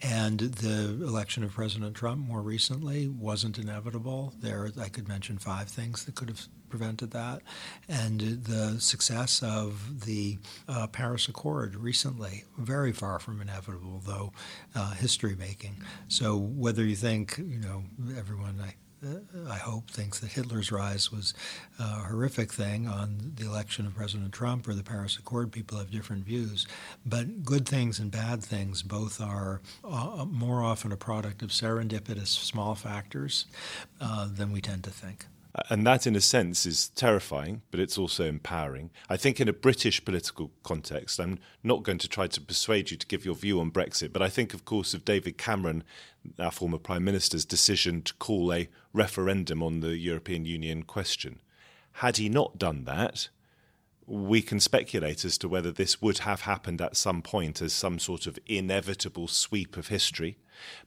and 0.02 0.38
the 0.38 1.04
election 1.04 1.42
of 1.42 1.52
President 1.52 1.96
Trump 1.96 2.26
more 2.26 2.42
recently 2.42 3.08
wasn't 3.08 3.58
inevitable. 3.58 4.34
There, 4.40 4.70
I 4.78 4.88
could 4.88 5.08
mention 5.08 5.38
five 5.38 5.68
things 5.68 6.04
that 6.04 6.14
could 6.14 6.28
have 6.28 6.46
prevented 6.74 7.12
that. 7.12 7.40
And 7.88 8.20
the 8.20 8.80
success 8.80 9.44
of 9.44 10.04
the 10.06 10.38
uh, 10.68 10.88
Paris 10.88 11.28
Accord 11.28 11.76
recently, 11.76 12.44
very 12.58 12.92
far 12.92 13.20
from 13.20 13.40
inevitable, 13.40 14.02
though 14.04 14.32
uh, 14.74 14.92
history 14.94 15.36
making. 15.36 15.76
So 16.08 16.36
whether 16.36 16.84
you 16.84 16.96
think, 16.96 17.38
you 17.38 17.60
know, 17.60 17.84
everyone, 18.18 18.60
I, 18.60 18.74
I 19.48 19.56
hope, 19.56 19.90
thinks 19.90 20.20
that 20.20 20.32
Hitler's 20.32 20.72
rise 20.72 21.12
was 21.12 21.34
a 21.78 21.82
horrific 21.82 22.52
thing 22.52 22.88
on 22.88 23.32
the 23.36 23.46
election 23.46 23.86
of 23.86 23.94
President 23.94 24.32
Trump 24.32 24.66
or 24.68 24.74
the 24.74 24.82
Paris 24.82 25.16
Accord. 25.18 25.52
People 25.52 25.78
have 25.78 25.90
different 25.90 26.24
views. 26.24 26.66
But 27.04 27.44
good 27.44 27.68
things 27.68 27.98
and 27.98 28.10
bad 28.10 28.42
things 28.42 28.82
both 28.82 29.20
are 29.20 29.60
uh, 29.84 30.24
more 30.28 30.62
often 30.62 30.92
a 30.92 30.96
product 30.96 31.42
of 31.42 31.50
serendipitous 31.50 32.28
small 32.28 32.74
factors 32.74 33.46
uh, 34.00 34.28
than 34.32 34.52
we 34.52 34.60
tend 34.60 34.84
to 34.84 34.90
think. 34.90 35.26
And 35.70 35.86
that, 35.86 36.04
in 36.06 36.16
a 36.16 36.20
sense, 36.20 36.66
is 36.66 36.88
terrifying, 36.88 37.62
but 37.70 37.78
it's 37.78 37.96
also 37.96 38.24
empowering. 38.24 38.90
I 39.08 39.16
think, 39.16 39.40
in 39.40 39.48
a 39.48 39.52
British 39.52 40.04
political 40.04 40.50
context, 40.64 41.20
I'm 41.20 41.38
not 41.62 41.84
going 41.84 41.98
to 41.98 42.08
try 42.08 42.26
to 42.26 42.40
persuade 42.40 42.90
you 42.90 42.96
to 42.96 43.06
give 43.06 43.24
your 43.24 43.36
view 43.36 43.60
on 43.60 43.70
Brexit, 43.70 44.12
but 44.12 44.22
I 44.22 44.28
think, 44.28 44.52
of 44.52 44.64
course, 44.64 44.94
of 44.94 45.04
David 45.04 45.38
Cameron, 45.38 45.84
our 46.40 46.50
former 46.50 46.78
Prime 46.78 47.04
Minister's 47.04 47.44
decision 47.44 48.02
to 48.02 48.14
call 48.14 48.52
a 48.52 48.68
referendum 48.92 49.62
on 49.62 49.78
the 49.78 49.96
European 49.96 50.44
Union 50.44 50.82
question. 50.82 51.40
Had 51.98 52.16
he 52.16 52.28
not 52.28 52.58
done 52.58 52.84
that, 52.86 53.28
we 54.06 54.42
can 54.42 54.58
speculate 54.58 55.24
as 55.24 55.38
to 55.38 55.48
whether 55.48 55.70
this 55.70 56.02
would 56.02 56.18
have 56.18 56.42
happened 56.42 56.80
at 56.80 56.96
some 56.96 57.22
point 57.22 57.62
as 57.62 57.72
some 57.72 57.98
sort 57.98 58.26
of 58.26 58.38
inevitable 58.46 59.28
sweep 59.28 59.76
of 59.76 59.88
history. 59.88 60.36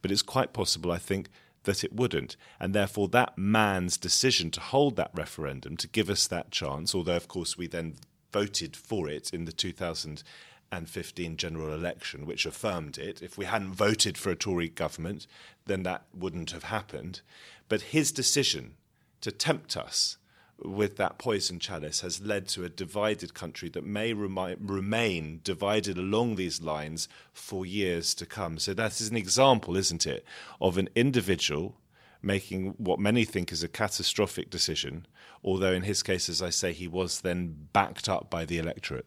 But 0.02 0.12
it's 0.12 0.22
quite 0.22 0.54
possible, 0.54 0.92
I 0.92 0.98
think, 0.98 1.30
that 1.68 1.84
it 1.84 1.94
wouldn't. 1.94 2.36
And 2.60 2.74
therefore, 2.74 3.08
that 3.10 3.38
man's 3.38 3.96
decision 3.98 4.50
to 4.52 4.60
hold 4.60 4.96
that 4.96 5.12
referendum, 5.14 5.78
to 5.78 5.88
give 5.88 6.10
us 6.10 6.26
that 6.28 6.50
chance, 6.50 6.96
although, 6.96 7.16
of 7.16 7.28
course, 7.28 7.56
we 7.56 7.68
then 7.68 7.94
voted 8.34 8.76
for 8.76 9.08
it 9.08 9.30
in 9.32 9.46
the 9.46 9.52
2015 9.52 11.38
general 11.38 11.74
election, 11.74 12.26
which 12.26 12.46
affirmed 12.46 12.98
it. 12.98 13.22
If 13.22 13.38
we 13.38 13.46
hadn't 13.46 13.74
voted 13.74 14.18
for 14.18 14.32
a 14.32 14.36
Tory 14.36 14.70
government, 14.70 15.28
then 15.66 15.84
that 15.84 16.06
wouldn't 16.14 16.52
have 16.52 16.64
happened. 16.64 17.22
But 17.70 17.82
his 17.82 18.12
decision 18.12 18.74
to 19.22 19.32
tempt 19.32 19.78
us 19.78 20.18
with 20.64 20.98
that 20.98 21.18
poison 21.18 21.60
chalice 21.60 22.02
has 22.02 22.22
led 22.22 22.48
to 22.48 22.64
a 22.64 22.70
divided 22.70 23.34
country 23.34 23.70
that 23.70 23.86
may 23.86 24.14
remi- 24.14 24.56
remain 24.60 25.40
divided 25.44 25.98
along 25.98 26.36
these 26.36 26.62
lines 26.62 27.08
for 27.32 27.66
years 27.66 28.14
to 28.16 28.26
come. 28.26 28.58
So, 28.58 28.74
that 28.74 29.00
is 29.00 29.10
an 29.10 29.18
example, 29.18 29.78
isn't 29.78 30.06
it, 30.06 30.26
of 30.60 30.78
an 30.78 30.90
individual 30.96 31.76
making 32.22 32.74
what 32.78 33.00
many 33.00 33.26
think 33.26 33.52
is 33.52 33.64
a 33.64 33.68
catastrophic 33.68 34.50
decision, 34.50 35.06
although 35.44 35.72
in 35.72 35.84
his 35.84 36.04
case, 36.04 36.30
as 36.30 36.42
I 36.42 36.50
say, 36.50 36.74
he 36.74 36.88
was 36.88 37.22
then 37.22 37.68
backed 37.74 38.10
up 38.10 38.30
by 38.30 38.46
the 38.46 38.58
electorate. 38.58 39.06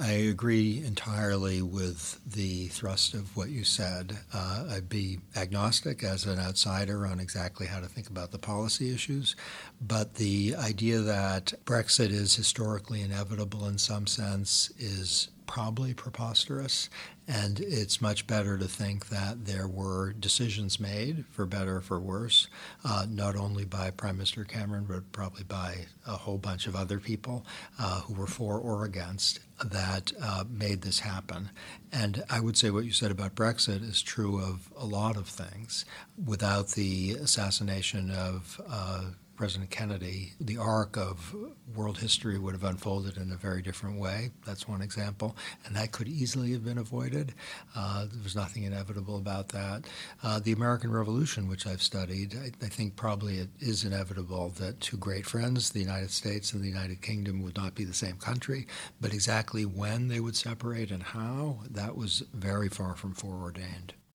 I 0.00 0.12
agree 0.12 0.82
entirely 0.84 1.62
with 1.62 2.20
the 2.26 2.68
thrust 2.68 3.14
of 3.14 3.34
what 3.36 3.48
you 3.48 3.64
said. 3.64 4.18
Uh, 4.32 4.66
I'd 4.70 4.88
be 4.88 5.20
agnostic 5.34 6.04
as 6.04 6.26
an 6.26 6.38
outsider 6.38 7.06
on 7.06 7.18
exactly 7.18 7.66
how 7.66 7.80
to 7.80 7.86
think 7.86 8.10
about 8.10 8.30
the 8.30 8.38
policy 8.38 8.92
issues, 8.92 9.36
but 9.80 10.14
the 10.14 10.54
idea 10.56 10.98
that 10.98 11.54
Brexit 11.64 12.10
is 12.10 12.36
historically 12.36 13.00
inevitable 13.00 13.66
in 13.66 13.78
some 13.78 14.06
sense 14.06 14.70
is 14.78 15.28
probably 15.46 15.94
preposterous. 15.94 16.90
And 17.28 17.58
it's 17.58 18.00
much 18.00 18.26
better 18.26 18.56
to 18.56 18.66
think 18.66 19.08
that 19.08 19.46
there 19.46 19.66
were 19.66 20.12
decisions 20.12 20.78
made, 20.78 21.24
for 21.32 21.44
better 21.44 21.78
or 21.78 21.80
for 21.80 21.98
worse, 21.98 22.46
uh, 22.84 23.06
not 23.08 23.34
only 23.34 23.64
by 23.64 23.90
Prime 23.90 24.16
Minister 24.16 24.44
Cameron, 24.44 24.84
but 24.88 25.10
probably 25.10 25.42
by 25.42 25.86
a 26.06 26.12
whole 26.12 26.38
bunch 26.38 26.68
of 26.68 26.76
other 26.76 27.00
people 27.00 27.44
uh, 27.80 28.02
who 28.02 28.14
were 28.14 28.28
for 28.28 28.58
or 28.58 28.84
against 28.84 29.40
that 29.64 30.12
uh, 30.22 30.44
made 30.48 30.82
this 30.82 31.00
happen. 31.00 31.50
And 31.92 32.22
I 32.30 32.40
would 32.40 32.56
say 32.56 32.70
what 32.70 32.84
you 32.84 32.92
said 32.92 33.10
about 33.10 33.34
Brexit 33.34 33.82
is 33.82 34.02
true 34.02 34.40
of 34.40 34.72
a 34.76 34.86
lot 34.86 35.16
of 35.16 35.26
things. 35.26 35.84
Without 36.24 36.68
the 36.70 37.12
assassination 37.12 38.10
of 38.10 38.60
uh, 38.70 39.06
President 39.36 39.70
Kennedy, 39.70 40.32
the 40.40 40.56
arc 40.56 40.96
of 40.96 41.34
world 41.74 41.98
history 41.98 42.38
would 42.38 42.54
have 42.54 42.64
unfolded 42.64 43.18
in 43.18 43.30
a 43.32 43.36
very 43.36 43.60
different 43.60 44.00
way. 44.00 44.30
That's 44.46 44.66
one 44.66 44.80
example. 44.80 45.36
And 45.64 45.76
that 45.76 45.92
could 45.92 46.08
easily 46.08 46.52
have 46.52 46.64
been 46.64 46.78
avoided. 46.78 47.34
Uh, 47.74 48.06
there 48.06 48.22
was 48.22 48.34
nothing 48.34 48.62
inevitable 48.62 49.18
about 49.18 49.50
that. 49.50 49.86
Uh, 50.22 50.40
the 50.40 50.52
American 50.52 50.90
Revolution, 50.90 51.48
which 51.48 51.66
I've 51.66 51.82
studied, 51.82 52.34
I, 52.34 52.50
I, 52.64 52.68
think 52.68 52.96
probably 52.96 53.36
it 53.36 53.50
is 53.60 53.84
inevitable 53.84 54.50
that 54.58 54.80
two 54.80 54.96
great 54.96 55.26
friends, 55.26 55.70
the 55.70 55.80
United 55.80 56.10
States 56.10 56.52
and 56.52 56.62
the 56.62 56.68
United 56.68 57.02
Kingdom, 57.02 57.42
would 57.42 57.56
not 57.56 57.74
be 57.74 57.84
the 57.84 57.92
same 57.92 58.16
country. 58.16 58.66
But 59.00 59.12
exactly 59.12 59.66
when 59.66 60.08
they 60.08 60.20
would 60.20 60.36
separate 60.36 60.90
and 60.90 61.02
how, 61.02 61.60
that 61.70 61.94
was 61.94 62.22
very 62.32 62.68
far 62.68 62.94
from 62.94 63.12
foreordained. 63.12 63.92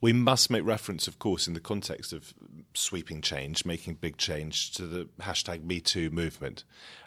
We 0.00 0.12
must 0.12 0.50
make 0.50 0.64
reference, 0.64 1.06
of 1.06 1.18
course, 1.18 1.46
in 1.46 1.54
the 1.54 1.60
context 1.60 2.12
of 2.12 2.32
sweeping 2.72 3.20
change, 3.20 3.64
making 3.66 3.94
big 3.94 4.16
change 4.16 4.72
to 4.72 4.86
the 4.86 5.08
hashtag 5.20 5.60
MeToo 5.60 6.10
movement. 6.10 6.64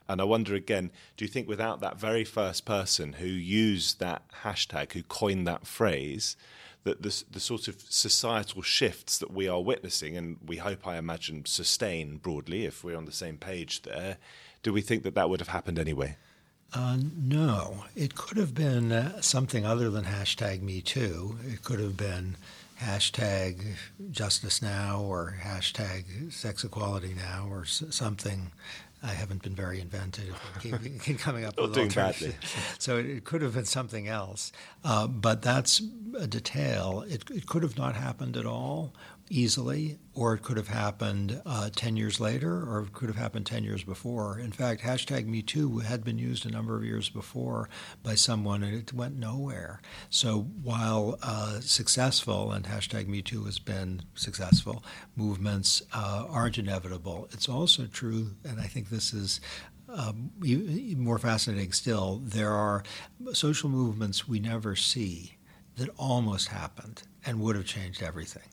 And 0.07 0.21
I 0.21 0.25
wonder 0.25 0.53
again, 0.53 0.91
do 1.17 1.25
you 1.25 1.29
think 1.29 1.47
without 1.47 1.79
that 1.79 1.97
very 1.97 2.23
first 2.23 2.65
person 2.65 3.13
who 3.13 3.25
used 3.25 3.99
that 3.99 4.23
hashtag, 4.43 4.91
who 4.91 5.01
coined 5.03 5.47
that 5.47 5.65
phrase, 5.65 6.35
that 6.83 7.01
the, 7.01 7.23
the 7.31 7.39
sort 7.39 7.67
of 7.67 7.81
societal 7.89 8.61
shifts 8.61 9.17
that 9.17 9.31
we 9.31 9.47
are 9.47 9.61
witnessing, 9.61 10.17
and 10.17 10.37
we 10.45 10.57
hope, 10.57 10.85
I 10.85 10.97
imagine, 10.97 11.45
sustain 11.45 12.17
broadly 12.17 12.65
if 12.65 12.83
we're 12.83 12.97
on 12.97 13.05
the 13.05 13.11
same 13.11 13.37
page 13.37 13.83
there, 13.83 14.17
do 14.61 14.73
we 14.73 14.81
think 14.81 15.03
that 15.03 15.15
that 15.15 15.29
would 15.29 15.39
have 15.39 15.49
happened 15.49 15.79
anyway? 15.79 16.17
Uh, 16.73 16.97
no, 17.15 17.85
it 17.95 18.15
could 18.15 18.37
have 18.37 18.53
been 18.53 18.91
uh, 18.91 19.21
something 19.21 19.65
other 19.65 19.89
than 19.89 20.05
hashtag 20.05 20.61
Me 20.61 20.81
Too. 20.81 21.37
It 21.45 21.63
could 21.63 21.79
have 21.79 21.95
been 21.95 22.35
hashtag 22.83 23.75
Justice 24.11 24.61
Now 24.61 25.01
or 25.01 25.37
hashtag 25.41 26.31
Sex 26.31 26.63
Equality 26.63 27.13
Now 27.15 27.47
or 27.49 27.65
something. 27.65 28.51
I 29.01 29.07
haven't 29.07 29.43
been 29.43 29.55
very 29.55 29.81
inventive. 29.81 30.39
Keep, 30.61 30.75
keep 31.03 31.19
coming 31.19 31.43
up 31.43 31.59
with 31.59 31.73
badly. 31.93 32.35
So 32.79 32.97
it 32.97 33.25
could 33.25 33.41
have 33.41 33.53
been 33.53 33.65
something 33.65 34.07
else, 34.07 34.51
uh, 34.85 35.07
but 35.07 35.41
that's 35.41 35.81
a 36.17 36.27
detail. 36.27 37.03
It, 37.07 37.29
it 37.29 37.45
could 37.47 37.63
have 37.63 37.77
not 37.77 37.95
happened 37.95 38.37
at 38.37 38.45
all, 38.45 38.93
easily, 39.29 39.97
or 40.13 40.33
it 40.33 40.41
could 40.41 40.57
have 40.57 40.67
happened 40.67 41.41
uh, 41.45 41.69
10 41.75 41.95
years 41.97 42.19
later, 42.19 42.63
or 42.63 42.81
it 42.81 42.93
could 42.93 43.07
have 43.07 43.17
happened 43.17 43.45
10 43.45 43.63
years 43.63 43.83
before. 43.83 44.37
In 44.37 44.51
fact, 44.51 44.81
hashtag 44.81 45.27
MeToo 45.27 45.83
had 45.83 46.03
been 46.03 46.19
used 46.19 46.45
a 46.45 46.51
number 46.51 46.75
of 46.75 46.83
years 46.83 47.09
before 47.09 47.69
by 48.03 48.15
someone, 48.15 48.63
and 48.63 48.75
it 48.75 48.93
went 48.93 49.17
nowhere. 49.17 49.81
So 50.09 50.41
while 50.61 51.17
uh, 51.23 51.59
successful, 51.61 52.51
and 52.51 52.65
hashtag 52.65 53.07
MeToo 53.07 53.45
has 53.45 53.59
been 53.59 54.03
successful, 54.13 54.83
movements 55.15 55.81
uh, 55.93 56.25
aren't 56.29 56.57
inevitable, 56.57 57.27
it's 57.31 57.49
also 57.49 57.85
true, 57.85 58.35
and 58.43 58.59
I 58.59 58.65
think 58.65 58.89
this 58.89 59.13
is 59.13 59.41
um, 59.89 60.31
more 60.97 61.19
fascinating 61.19 61.71
still, 61.71 62.21
there 62.23 62.53
are 62.53 62.83
social 63.33 63.69
movements 63.69 64.27
we 64.27 64.39
never 64.39 64.75
see 64.75 65.37
that 65.75 65.89
almost 65.97 66.49
happened 66.49 67.03
and 67.25 67.39
would 67.39 67.55
have 67.55 67.65
changed 67.65 68.01
everything. 68.01 68.43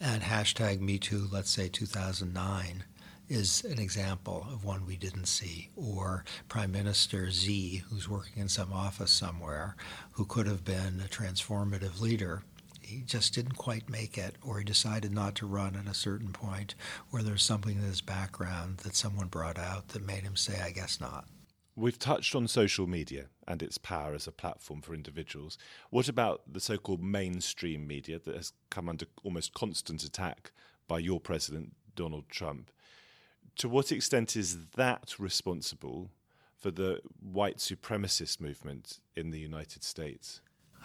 And 0.00 0.22
hashtag 0.22 0.78
MeToo, 0.78 1.30
let's 1.32 1.50
say 1.50 1.68
2009, 1.68 2.84
is 3.28 3.64
an 3.64 3.80
example 3.80 4.46
of 4.50 4.64
one 4.64 4.86
we 4.86 4.96
didn't 4.96 5.26
see. 5.26 5.70
Or 5.76 6.24
Prime 6.48 6.70
Minister 6.70 7.30
Z, 7.30 7.82
who's 7.90 8.08
working 8.08 8.40
in 8.40 8.48
some 8.48 8.72
office 8.72 9.10
somewhere, 9.10 9.74
who 10.12 10.24
could 10.24 10.46
have 10.46 10.64
been 10.64 11.02
a 11.04 11.08
transformative 11.08 12.00
leader. 12.00 12.42
He 12.80 13.02
just 13.02 13.34
didn't 13.34 13.56
quite 13.56 13.90
make 13.90 14.16
it, 14.16 14.36
or 14.40 14.58
he 14.58 14.64
decided 14.64 15.12
not 15.12 15.34
to 15.36 15.46
run 15.46 15.74
at 15.74 15.90
a 15.90 15.94
certain 15.94 16.32
point, 16.32 16.74
or 17.12 17.22
there's 17.22 17.42
something 17.42 17.76
in 17.76 17.82
his 17.82 18.00
background 18.00 18.78
that 18.78 18.94
someone 18.94 19.26
brought 19.26 19.58
out 19.58 19.88
that 19.88 20.06
made 20.06 20.22
him 20.22 20.36
say, 20.36 20.60
I 20.60 20.70
guess 20.70 21.00
not. 21.00 21.26
We've 21.78 21.96
touched 21.96 22.34
on 22.34 22.48
social 22.48 22.88
media 22.88 23.26
and 23.46 23.62
its 23.62 23.78
power 23.78 24.12
as 24.12 24.26
a 24.26 24.32
platform 24.32 24.82
for 24.82 24.94
individuals. 24.94 25.56
What 25.90 26.08
about 26.08 26.42
the 26.52 26.58
so 26.58 26.76
called 26.76 27.00
mainstream 27.00 27.86
media 27.86 28.18
that 28.18 28.34
has 28.34 28.52
come 28.68 28.88
under 28.88 29.06
almost 29.22 29.54
constant 29.54 30.02
attack 30.02 30.50
by 30.88 30.98
your 30.98 31.20
president, 31.20 31.76
Donald 31.94 32.28
Trump? 32.28 32.72
To 33.58 33.68
what 33.68 33.92
extent 33.92 34.34
is 34.34 34.66
that 34.74 35.14
responsible 35.20 36.10
for 36.56 36.72
the 36.72 37.00
white 37.20 37.58
supremacist 37.58 38.40
movement 38.40 38.98
in 39.14 39.30
the 39.30 39.38
United 39.38 39.84
States? 39.84 40.40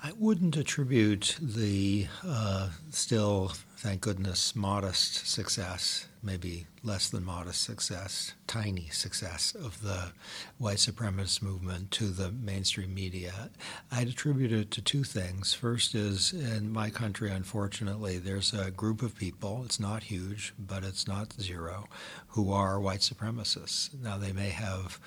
I 0.06 0.12
wouldn't 0.20 0.58
attribute 0.58 1.38
the 1.42 2.08
uh, 2.28 2.72
still, 2.92 3.54
thank 3.78 4.02
goodness, 4.02 4.54
modest 4.54 5.26
success, 5.26 6.08
maybe 6.22 6.66
less 6.84 7.10
than 7.10 7.24
modest 7.24 7.64
success, 7.64 8.34
tiny 8.46 8.90
success 8.90 9.56
of 9.56 9.82
the 9.82 10.12
white 10.58 10.80
supremacist 10.80 11.42
movement 11.42 11.90
to 11.92 12.08
the 12.08 12.34
mainstream 12.34 12.94
media. 12.94 13.50
I'd 13.94 14.10
attribute 14.10 14.52
it 14.52 14.72
to 14.72 14.82
two 14.82 15.06
things. 15.06 15.54
First 15.54 15.96
is 15.96 16.34
in 16.34 16.74
my 16.74 16.90
country, 16.90 17.32
unfortunately, 17.32 18.18
there's 18.18 18.52
a 18.54 18.72
group 18.72 19.02
of 19.04 19.16
people, 19.16 19.62
it's 19.64 19.80
not 19.80 20.04
huge, 20.04 20.54
but 20.60 20.84
it's 20.84 21.08
not 21.08 21.32
zero, 21.40 21.88
who 22.28 22.52
are 22.52 22.78
white 22.78 23.00
supremacists. 23.00 23.90
Now, 24.02 24.18
they 24.18 24.34
may 24.34 24.50
have 24.50 25.00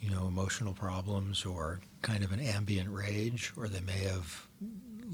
you 0.00 0.10
know, 0.10 0.26
emotional 0.26 0.72
problems 0.72 1.44
or 1.44 1.80
kind 2.02 2.24
of 2.24 2.32
an 2.32 2.40
ambient 2.40 2.90
rage, 2.90 3.52
or 3.56 3.68
they 3.68 3.80
may 3.80 3.98
have 4.04 4.46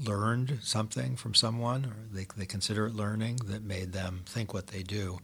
learned 0.05 0.59
something 0.61 1.15
from 1.15 1.33
someone, 1.33 1.85
or 1.85 1.95
they, 2.11 2.25
they 2.37 2.45
consider 2.45 2.87
it 2.87 2.95
learning 2.95 3.37
that 3.45 3.63
made 3.63 3.91
them 3.91 4.21
think 4.25 4.53
what 4.53 4.67
they 4.67 4.83
do. 4.83 5.19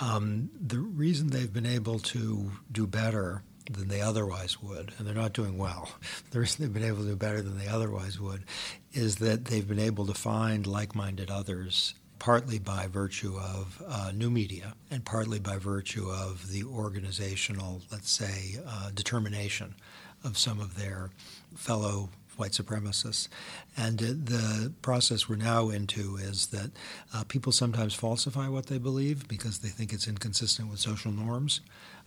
Um, 0.00 0.50
the 0.58 0.78
reason 0.78 1.28
they've 1.28 1.52
been 1.52 1.66
able 1.66 1.98
to 2.00 2.52
do 2.70 2.86
better 2.86 3.42
than 3.70 3.88
they 3.88 4.00
otherwise 4.00 4.62
would, 4.62 4.92
and 4.98 5.06
they're 5.06 5.14
not 5.14 5.32
doing 5.32 5.58
well, 5.58 5.88
the 6.30 6.40
reason 6.40 6.64
they've 6.64 6.74
been 6.74 6.84
able 6.84 7.02
to 7.02 7.10
do 7.10 7.16
better 7.16 7.42
than 7.42 7.58
they 7.58 7.68
otherwise 7.68 8.20
would 8.20 8.44
is 8.92 9.16
that 9.16 9.46
they've 9.46 9.68
been 9.68 9.78
able 9.78 10.06
to 10.06 10.14
find 10.14 10.66
like 10.66 10.94
minded 10.94 11.30
others 11.30 11.94
partly 12.24 12.58
by 12.58 12.86
virtue 12.86 13.36
of 13.36 13.82
uh, 13.86 14.10
new 14.14 14.30
media 14.30 14.72
and 14.90 15.04
partly 15.04 15.38
by 15.38 15.58
virtue 15.58 16.08
of 16.08 16.50
the 16.50 16.64
organizational, 16.64 17.82
let's 17.92 18.10
say, 18.10 18.56
uh, 18.66 18.88
determination 18.94 19.74
of 20.24 20.38
some 20.38 20.58
of 20.58 20.74
their 20.74 21.10
fellow 21.54 22.08
white 22.38 22.52
supremacists. 22.52 23.28
And 23.76 23.98
the 23.98 24.72
process 24.82 25.28
we're 25.28 25.36
now 25.36 25.68
into 25.70 26.16
is 26.16 26.48
that 26.48 26.70
uh, 27.12 27.24
people 27.24 27.52
sometimes 27.52 27.94
falsify 27.94 28.48
what 28.48 28.66
they 28.66 28.78
believe 28.78 29.26
because 29.26 29.58
they 29.58 29.68
think 29.68 29.92
it's 29.92 30.06
inconsistent 30.06 30.70
with 30.70 30.78
social 30.78 31.10
norms. 31.10 31.60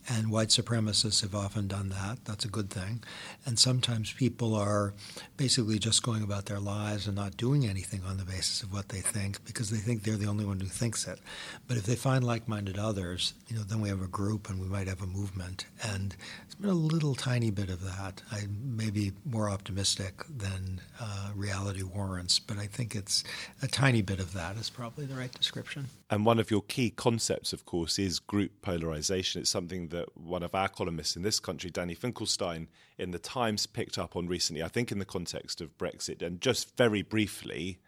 And 0.09 0.31
white 0.31 0.47
supremacists 0.49 1.21
have 1.21 1.35
often 1.35 1.67
done 1.67 1.89
that. 1.89 2.23
That's 2.23 2.45
a 2.45 2.49
good 2.49 2.69
thing. 2.69 3.03
And 3.45 3.59
sometimes 3.59 4.13
people 4.13 4.55
are 4.55 4.93
basically 5.35 5.79
just 5.79 6.01
going 6.01 6.23
about 6.23 6.45
their 6.45 6.61
lives 6.61 7.07
and 7.07 7.15
not 7.17 7.35
doing 7.35 7.65
anything 7.65 8.01
on 8.07 8.15
the 8.15 8.23
basis 8.23 8.63
of 8.63 8.71
what 8.71 8.87
they 8.87 9.01
think 9.01 9.43
because 9.43 9.69
they 9.69 9.79
think 9.79 10.03
they're 10.03 10.15
the 10.15 10.27
only 10.27 10.45
one 10.45 10.61
who 10.61 10.67
thinks 10.67 11.05
it. 11.07 11.19
But 11.67 11.75
if 11.75 11.83
they 11.83 11.95
find 11.95 12.23
like-minded 12.23 12.77
others, 12.77 13.33
you 13.49 13.57
know, 13.57 13.63
then 13.63 13.81
we 13.81 13.89
have 13.89 14.01
a 14.01 14.07
group 14.07 14.49
and 14.49 14.61
we 14.61 14.67
might 14.67 14.87
have 14.87 15.01
a 15.01 15.07
movement. 15.07 15.65
And 15.83 16.15
it's 16.45 16.55
been 16.55 16.69
a 16.69 16.73
little 16.73 17.15
tiny 17.15 17.51
bit 17.51 17.69
of 17.69 17.83
that. 17.83 18.21
I 18.31 18.43
may 18.63 18.89
be 18.89 19.11
more 19.25 19.49
optimistic 19.49 20.23
than 20.29 20.79
uh, 21.01 21.31
reality 21.35 21.56
warrants, 21.93 22.39
but 22.39 22.57
I 22.57 22.67
think 22.67 22.95
it's 22.95 23.23
a 23.61 23.67
tiny 23.67 24.01
bit 24.01 24.19
of 24.19 24.33
that 24.33 24.57
is 24.57 24.69
probably 24.69 25.05
the 25.05 25.15
right 25.15 25.31
description. 25.31 25.87
And 26.09 26.25
one 26.25 26.39
of 26.39 26.51
your 26.51 26.61
key 26.63 26.89
concepts, 26.89 27.53
of 27.53 27.65
course, 27.65 27.99
is 27.99 28.19
group 28.19 28.51
polarization. 28.61 29.41
It's 29.41 29.49
something 29.49 29.89
that 29.89 30.17
one 30.17 30.43
of 30.43 30.55
our 30.55 30.69
columnists 30.69 31.15
in 31.15 31.23
this 31.23 31.39
country, 31.39 31.69
Danny 31.69 31.93
Finkelstein, 31.93 32.67
in 32.97 33.11
the 33.11 33.19
Times 33.19 33.65
picked 33.67 33.97
up 33.97 34.15
on 34.15 34.27
recently, 34.27 34.63
I 34.63 34.67
think 34.67 34.91
in 34.91 34.99
the 34.99 35.05
context 35.05 35.61
of 35.61 35.77
Brexit. 35.77 36.21
And 36.21 36.41
just 36.41 36.75
very 36.77 37.01
briefly, 37.01 37.79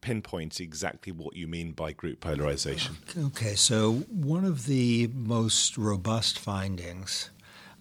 pinpoint 0.00 0.60
exactly 0.60 1.12
what 1.12 1.36
you 1.36 1.46
mean 1.46 1.72
by 1.72 1.92
group 1.92 2.20
polarization. 2.20 2.96
Okay, 3.16 3.54
so 3.54 4.04
one 4.10 4.44
of 4.44 4.66
the 4.66 5.08
most 5.14 5.78
robust 5.78 6.38
findings 6.38 7.30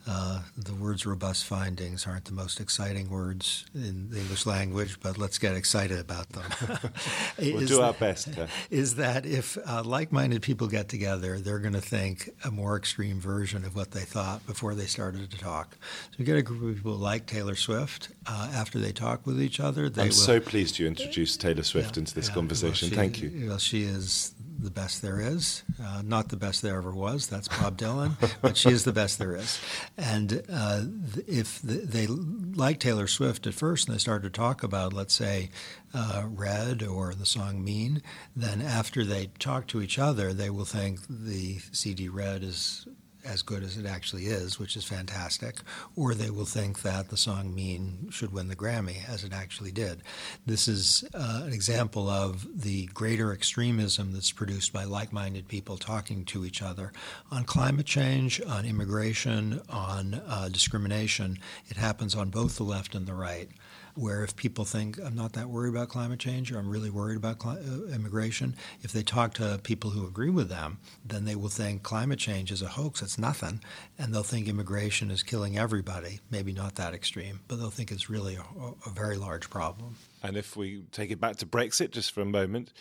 uh, 0.06 0.42
the 0.58 0.74
words 0.74 1.06
robust 1.06 1.46
findings 1.46 2.06
aren't 2.06 2.26
the 2.26 2.34
most 2.34 2.60
exciting 2.60 3.10
words 3.10 3.66
in 3.74 4.10
the 4.10 4.20
English 4.20 4.46
language, 4.46 5.00
but 5.02 5.18
let's 5.18 5.38
get 5.38 5.56
excited 5.56 5.98
about 5.98 6.30
them. 6.30 6.44
we'll 7.38 7.62
is 7.62 7.70
do 7.70 7.82
our 7.82 7.94
best. 7.94 8.30
Is 8.70 8.96
that 8.96 9.26
if 9.26 9.58
uh, 9.66 9.84
like 9.84 10.12
minded 10.12 10.42
people 10.42 10.68
get 10.68 10.90
together, 10.90 11.40
they're 11.40 11.60
going 11.60 11.74
to 11.74 11.82
think 11.82 12.30
a 12.44 12.52
more 12.52 12.76
extreme 12.76 13.20
version 13.20 13.64
of 13.64 13.76
what 13.76 13.92
they 13.92 14.02
thought 14.02 14.46
before 14.46 14.76
they 14.76 14.86
started 14.86 15.32
to 15.32 15.38
talk. 15.38 15.78
So 16.12 16.18
you 16.18 16.26
get 16.26 16.38
a 16.38 16.42
group 16.42 16.64
of 16.64 16.76
people 16.76 16.94
like 16.94 17.26
Taylor 17.26 17.56
Swift, 17.56 18.10
uh, 18.28 18.52
after 18.54 18.80
they 18.80 18.92
talk 18.92 19.26
with 19.26 19.42
each 19.42 19.60
other, 19.60 19.90
they 19.90 20.04
I'm 20.04 20.08
will, 20.10 20.16
so 20.16 20.40
pleased 20.40 20.80
you 20.80 20.88
introduced 20.88 21.40
Taylor 21.40 21.64
Swift 21.64 21.96
yeah, 21.96 22.02
into 22.02 22.16
this 22.16 22.28
yeah, 22.28 22.34
conversation. 22.36 22.90
well, 22.90 22.90
she, 22.90 22.96
Thank 22.96 23.22
you. 23.22 23.48
Well, 23.48 23.58
she 23.58 23.84
is 23.84 24.34
the 24.64 24.72
best 24.72 25.02
there 25.02 25.20
is. 25.20 25.64
Uh, 25.82 26.02
not 26.04 26.30
the 26.30 26.36
best 26.36 26.62
there 26.62 26.78
ever 26.78 26.92
was. 26.92 27.28
That's 27.28 27.48
Bob 27.48 27.78
Dylan, 27.78 28.16
but 28.42 28.58
she 28.58 28.70
is 28.70 28.84
the 28.84 28.92
best 28.92 29.20
there 29.20 29.36
is. 29.36 29.60
And 29.98 30.44
uh, 30.52 30.84
if 31.28 31.62
they 31.62 32.08
like 32.08 32.80
Taylor 32.80 33.08
Swift 33.08 33.46
at 33.48 33.54
first 33.54 33.88
and 33.88 33.96
they 33.96 34.00
start 34.00 34.24
to 34.24 34.30
talk 34.30 34.64
about, 34.64 34.94
let's 34.94 35.14
say, 35.14 35.50
uh, 35.94 36.24
Red 36.26 36.82
or 36.82 37.14
the 37.14 37.26
song 37.26 37.64
Mean, 37.64 38.02
then 38.36 38.62
after 38.62 39.04
they 39.04 39.28
talk 39.40 39.68
to 39.68 39.82
each 39.82 40.00
other, 40.00 40.34
they 40.34 40.50
will 40.50 40.66
think 40.66 41.00
the 41.08 41.60
CD 41.72 42.08
Red 42.10 42.44
is 42.44 42.88
as 43.26 43.42
good 43.42 43.64
as 43.64 43.78
it 43.78 43.86
actually 43.86 44.26
is, 44.26 44.60
which 44.60 44.76
is 44.76 44.84
fantastic, 44.84 45.58
or 45.96 46.14
they 46.14 46.30
will 46.30 46.46
think 46.46 46.82
that 46.82 47.10
the 47.10 47.18
song 47.18 47.54
Mean 47.54 48.08
should 48.12 48.34
win 48.34 48.48
the 48.48 48.56
Grammy, 48.56 49.08
as 49.08 49.24
it 49.24 49.34
actually 49.34 49.72
did. 49.72 50.02
This 50.46 50.68
is 50.68 51.04
uh, 51.14 51.44
an 51.46 51.54
example 51.54 52.10
of 52.10 52.48
the 52.62 52.88
greater 52.88 53.32
extremism 53.32 54.14
that's 54.14 54.32
produced 54.32 54.74
by 54.74 54.84
like 54.84 55.14
minded 55.14 55.48
people 55.48 55.78
talking 55.78 56.26
to 56.26 56.46
each 56.46 56.62
other 56.62 56.92
on 57.32 57.44
climate 57.44 57.86
change, 57.86 58.42
on 58.42 58.66
immigration, 58.66 59.62
on 59.70 60.22
uh, 60.28 60.50
discrimination. 60.50 61.38
It 61.70 61.78
happens 61.78 62.16
on 62.16 62.30
both 62.30 62.58
the 62.58 62.64
left 62.64 62.96
and 62.96 63.06
the 63.06 63.14
right 63.14 63.50
where 63.96 64.24
if 64.24 64.36
people 64.36 64.66
think 64.66 65.00
I'm 65.00 65.16
not 65.16 65.34
that 65.34 65.50
worried 65.50 65.70
about 65.70 65.90
climate 65.90 66.20
change 66.20 66.52
or 66.52 66.60
I'm 66.60 66.70
really 66.70 66.90
worried 66.90 67.18
about 67.18 67.46
uh, 67.46 67.58
immigration, 67.94 68.56
if 68.82 68.92
they 68.92 69.04
talk 69.04 69.34
to 69.36 69.60
people 69.64 69.92
who 69.92 70.08
agree 70.08 70.30
with 70.30 70.50
them, 70.50 70.80
then 71.06 71.26
they 71.26 71.36
will 71.36 71.50
think 71.50 71.84
climate 71.84 72.20
change 72.20 72.52
is 72.52 72.62
a 72.62 72.68
hoax, 72.68 73.02
it's 73.02 73.18
nothing, 73.18 73.62
and 73.98 74.14
they'll 74.14 74.24
think 74.24 74.48
immigration 74.48 75.12
is 75.12 75.24
killing 75.24 75.58
everybody. 75.58 76.20
Maybe 76.32 76.54
not 76.54 76.76
that 76.76 76.94
extreme, 76.94 77.42
but 77.48 77.58
they'll 77.58 77.70
think 77.70 77.92
it's 77.92 78.10
really 78.10 78.36
a, 78.36 78.44
a 78.86 78.90
very 78.90 79.18
large 79.18 79.50
problem. 79.50 79.96
And 80.22 80.38
if 80.38 80.56
we 80.56 80.84
take 80.92 81.12
it 81.12 81.20
back 81.20 81.38
to 81.38 81.46
Brexit 81.46 81.92
just 81.92 82.12
for 82.12 82.22
a 82.22 82.26
moment, 82.26 82.72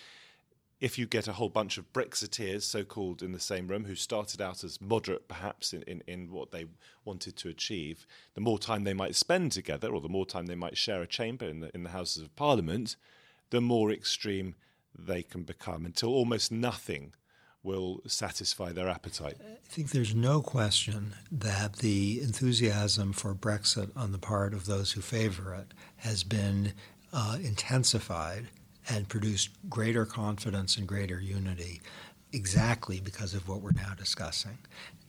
if 0.83 0.99
you 0.99 1.07
get 1.07 1.29
a 1.29 1.33
whole 1.35 1.49
bunch 1.49 1.79
of 1.79 1.93
Brexiteers, 1.93 2.63
so 2.63 2.83
called, 2.83 3.23
in 3.23 3.31
the 3.31 3.39
same 3.39 3.69
room, 3.69 3.85
who 3.85 3.95
started 3.95 4.43
out 4.43 4.65
as 4.65 4.81
moderate 4.81 5.29
perhaps 5.29 5.73
in, 5.73 5.83
in, 5.83 6.03
in, 6.09 6.33
what 6.33 6.51
they 6.51 6.67
wanted 7.05 7.37
to 7.37 7.49
achieve, 7.49 8.05
the 8.35 8.41
more 8.41 8.59
time 8.59 8.83
they 8.83 8.93
might 8.93 9.15
spend 9.15 9.53
together, 9.53 9.91
or 9.91 10.01
the 10.01 10.09
more 10.09 10.27
time 10.27 10.47
they 10.47 10.57
might 10.57 10.77
share 10.77 11.01
a 11.01 11.07
chamber 11.07 11.47
in 11.47 11.61
the, 11.61 11.71
in 11.73 11.85
the 11.85 11.91
Houses 11.91 12.25
of 12.25 12.35
Parliament, 12.35 12.97
the 13.51 13.61
more 13.61 13.93
extreme 13.93 14.57
they 14.99 15.23
can 15.23 15.45
become 15.45 15.87
until 15.87 16.09
almost 16.09 16.51
nothing 16.51 17.15
will 17.63 18.01
satisfy 18.09 18.73
their 18.73 18.89
appetite. 18.89 19.37
I 19.41 19.59
think 19.69 19.91
there's 19.91 20.17
no 20.17 20.43
question 20.43 21.15
that 21.31 21.77
the 21.77 22.21
enthusiasm 22.21 23.13
for 23.13 23.37
Brexit 23.37 23.93
on 23.95 24.11
the 24.11 24.19
part 24.19 24.53
of 24.53 24.67
those 24.67 24.91
who 24.91 25.01
favor 25.01 25.55
it 25.55 25.75
has 25.99 26.25
been 26.25 26.73
uh, 27.13 27.39
intensified 27.41 28.49
and 28.89 29.09
produced 29.09 29.51
greater 29.69 30.05
confidence 30.05 30.77
and 30.77 30.87
greater 30.87 31.21
unity 31.21 31.81
exactly 32.33 33.01
because 33.01 33.35
of 33.35 33.49
what 33.49 33.61
we're 33.61 33.73
now 33.73 33.93
discussing. 33.97 34.59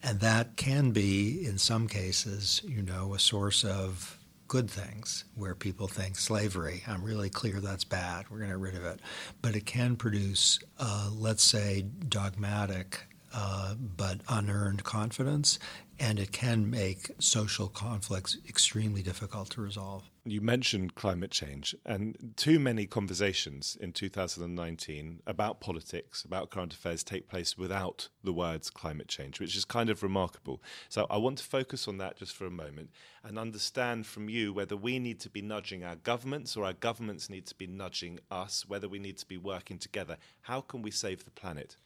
And 0.02 0.20
that 0.20 0.56
can 0.56 0.90
be, 0.90 1.46
in 1.46 1.58
some 1.58 1.88
cases, 1.88 2.60
you 2.64 2.82
know, 2.82 3.14
a 3.14 3.18
source 3.18 3.64
of 3.64 4.18
good 4.46 4.68
things 4.70 5.24
where 5.34 5.54
people 5.54 5.88
think 5.88 6.16
slavery, 6.16 6.82
I'm 6.86 7.02
really 7.02 7.30
clear 7.30 7.60
that's 7.60 7.84
bad, 7.84 8.26
we're 8.30 8.38
going 8.38 8.50
to 8.50 8.56
get 8.56 8.62
rid 8.62 8.74
of 8.76 8.84
it. 8.84 9.00
But 9.40 9.56
it 9.56 9.64
can 9.64 9.96
produce, 9.96 10.58
uh, 10.78 11.10
let's 11.12 11.42
say, 11.42 11.86
dogmatic 12.08 13.00
uh, 13.34 13.74
but 13.74 14.20
unearned 14.28 14.84
confidence, 14.84 15.58
and 15.98 16.18
it 16.18 16.32
can 16.32 16.68
make 16.68 17.10
social 17.18 17.68
conflicts 17.68 18.36
extremely 18.48 19.02
difficult 19.02 19.50
to 19.50 19.60
resolve. 19.60 20.04
You 20.24 20.40
mentioned 20.40 20.94
climate 20.94 21.30
change, 21.30 21.74
and 21.84 22.32
too 22.36 22.58
many 22.58 22.86
conversations 22.86 23.76
in 23.80 23.92
2019 23.92 25.20
about 25.26 25.60
politics, 25.60 26.24
about 26.24 26.50
current 26.50 26.72
affairs, 26.72 27.04
take 27.04 27.28
place 27.28 27.58
without 27.58 28.08
the 28.22 28.32
words 28.32 28.70
climate 28.70 29.08
change, 29.08 29.38
which 29.38 29.54
is 29.54 29.64
kind 29.64 29.90
of 29.90 30.02
remarkable. 30.02 30.62
So 30.88 31.06
I 31.10 31.18
want 31.18 31.38
to 31.38 31.44
focus 31.44 31.86
on 31.86 31.98
that 31.98 32.16
just 32.16 32.34
for 32.34 32.46
a 32.46 32.50
moment 32.50 32.90
and 33.22 33.38
understand 33.38 34.06
from 34.06 34.28
you 34.28 34.52
whether 34.52 34.76
we 34.76 34.98
need 34.98 35.20
to 35.20 35.30
be 35.30 35.42
nudging 35.42 35.84
our 35.84 35.96
governments 35.96 36.56
or 36.56 36.64
our 36.64 36.72
governments 36.72 37.28
need 37.28 37.46
to 37.46 37.54
be 37.54 37.66
nudging 37.66 38.18
us, 38.30 38.64
whether 38.66 38.88
we 38.88 38.98
need 38.98 39.18
to 39.18 39.26
be 39.26 39.36
working 39.36 39.78
together. 39.78 40.16
How 40.42 40.60
can 40.62 40.82
we 40.82 40.90
save 40.90 41.24
the 41.24 41.30
planet? 41.30 41.76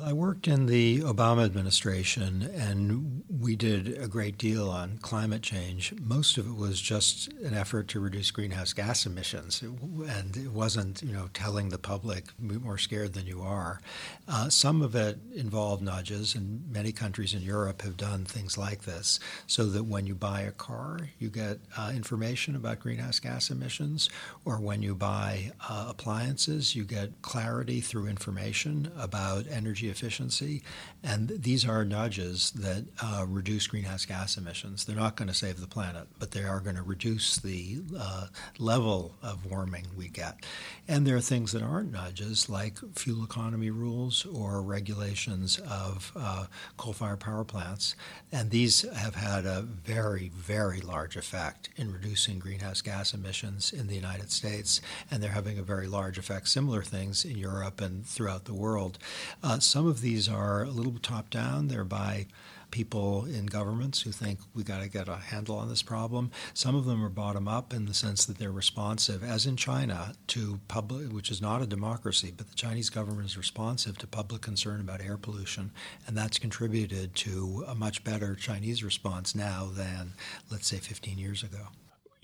I 0.00 0.14
worked 0.14 0.48
in 0.48 0.66
the 0.66 1.00
Obama 1.00 1.44
administration, 1.44 2.42
and 2.42 3.24
we 3.28 3.56
did 3.56 3.98
a 3.98 4.08
great 4.08 4.38
deal 4.38 4.70
on 4.70 4.96
climate 5.02 5.42
change. 5.42 5.92
Most 6.00 6.38
of 6.38 6.46
it 6.46 6.56
was 6.56 6.80
just 6.80 7.30
an 7.44 7.52
effort 7.52 7.88
to 7.88 8.00
reduce 8.00 8.30
greenhouse 8.30 8.72
gas 8.72 9.04
emissions, 9.04 9.60
and 9.60 10.34
it 10.34 10.50
wasn't, 10.50 11.02
you 11.02 11.12
know, 11.12 11.28
telling 11.34 11.68
the 11.68 11.78
public 11.78 12.24
be 12.40 12.56
more 12.56 12.78
scared 12.78 13.12
than 13.12 13.26
you 13.26 13.42
are. 13.42 13.82
Uh, 14.26 14.48
some 14.48 14.80
of 14.80 14.94
it 14.94 15.18
involved 15.34 15.82
nudges, 15.82 16.34
and 16.34 16.66
many 16.72 16.90
countries 16.90 17.34
in 17.34 17.42
Europe 17.42 17.82
have 17.82 17.98
done 17.98 18.24
things 18.24 18.56
like 18.56 18.84
this, 18.84 19.20
so 19.46 19.66
that 19.66 19.84
when 19.84 20.06
you 20.06 20.14
buy 20.14 20.40
a 20.40 20.52
car, 20.52 21.10
you 21.18 21.28
get 21.28 21.58
uh, 21.76 21.92
information 21.94 22.56
about 22.56 22.80
greenhouse 22.80 23.18
gas 23.18 23.50
emissions, 23.50 24.08
or 24.46 24.58
when 24.58 24.82
you 24.82 24.94
buy 24.94 25.52
uh, 25.68 25.88
appliances, 25.90 26.74
you 26.74 26.84
get 26.84 27.20
clarity 27.20 27.82
through 27.82 28.06
information 28.06 28.90
about 28.96 29.44
energy 29.50 29.81
energy 29.82 29.90
efficiency. 29.90 30.62
And 31.02 31.28
these 31.28 31.68
are 31.68 31.84
nudges 31.84 32.52
that 32.52 32.84
uh, 33.02 33.24
reduce 33.28 33.66
greenhouse 33.66 34.04
gas 34.04 34.36
emissions. 34.36 34.84
They're 34.84 34.96
not 34.96 35.16
going 35.16 35.28
to 35.28 35.34
save 35.34 35.60
the 35.60 35.66
planet, 35.66 36.06
but 36.18 36.30
they 36.30 36.44
are 36.44 36.60
going 36.60 36.76
to 36.76 36.82
reduce 36.82 37.36
the 37.36 37.80
uh, 37.98 38.26
level 38.58 39.14
of 39.22 39.44
warming 39.46 39.86
we 39.96 40.08
get. 40.08 40.44
And 40.86 41.06
there 41.06 41.16
are 41.16 41.20
things 41.20 41.52
that 41.52 41.62
aren't 41.62 41.92
nudges, 41.92 42.48
like 42.48 42.78
fuel 42.94 43.24
economy 43.24 43.70
rules 43.70 44.26
or 44.26 44.62
regulations 44.62 45.58
of 45.68 46.12
uh, 46.16 46.46
coal 46.76 46.92
fired 46.92 47.20
power 47.20 47.44
plants. 47.44 47.96
And 48.30 48.50
these 48.50 48.82
have 48.94 49.14
had 49.14 49.44
a 49.46 49.62
very, 49.62 50.30
very 50.34 50.80
large 50.80 51.16
effect 51.16 51.70
in 51.76 51.92
reducing 51.92 52.38
greenhouse 52.38 52.82
gas 52.82 53.14
emissions 53.14 53.72
in 53.72 53.88
the 53.88 53.94
United 53.94 54.30
States. 54.30 54.80
And 55.10 55.22
they're 55.22 55.30
having 55.30 55.58
a 55.58 55.62
very 55.62 55.88
large 55.88 56.18
effect, 56.18 56.48
similar 56.48 56.82
things 56.82 57.24
in 57.24 57.36
Europe 57.36 57.80
and 57.80 58.06
throughout 58.06 58.44
the 58.44 58.54
world. 58.54 58.98
Uh, 59.42 59.58
some 59.72 59.86
of 59.86 60.02
these 60.02 60.28
are 60.28 60.64
a 60.64 60.70
little 60.70 60.98
top 61.00 61.30
down. 61.30 61.68
They're 61.68 61.82
by 61.82 62.26
people 62.70 63.24
in 63.24 63.46
governments 63.46 64.02
who 64.02 64.12
think 64.12 64.38
we 64.54 64.62
got 64.62 64.82
to 64.82 64.88
get 64.88 65.08
a 65.08 65.16
handle 65.16 65.56
on 65.56 65.70
this 65.70 65.80
problem. 65.80 66.30
Some 66.52 66.74
of 66.74 66.84
them 66.84 67.02
are 67.02 67.08
bottom 67.08 67.48
up 67.48 67.72
in 67.72 67.86
the 67.86 67.94
sense 67.94 68.26
that 68.26 68.36
they're 68.36 68.52
responsive, 68.52 69.24
as 69.24 69.46
in 69.46 69.56
China, 69.56 70.12
to 70.26 70.60
public, 70.68 71.10
which 71.10 71.30
is 71.30 71.40
not 71.40 71.62
a 71.62 71.66
democracy, 71.66 72.34
but 72.36 72.50
the 72.50 72.54
Chinese 72.54 72.90
government 72.90 73.24
is 73.24 73.38
responsive 73.38 73.96
to 73.96 74.06
public 74.06 74.42
concern 74.42 74.78
about 74.78 75.00
air 75.00 75.16
pollution, 75.16 75.72
and 76.06 76.18
that's 76.18 76.38
contributed 76.38 77.14
to 77.14 77.64
a 77.66 77.74
much 77.74 78.04
better 78.04 78.34
Chinese 78.34 78.84
response 78.84 79.34
now 79.34 79.70
than, 79.72 80.12
let's 80.50 80.66
say, 80.66 80.76
15 80.76 81.16
years 81.16 81.42
ago. 81.42 81.68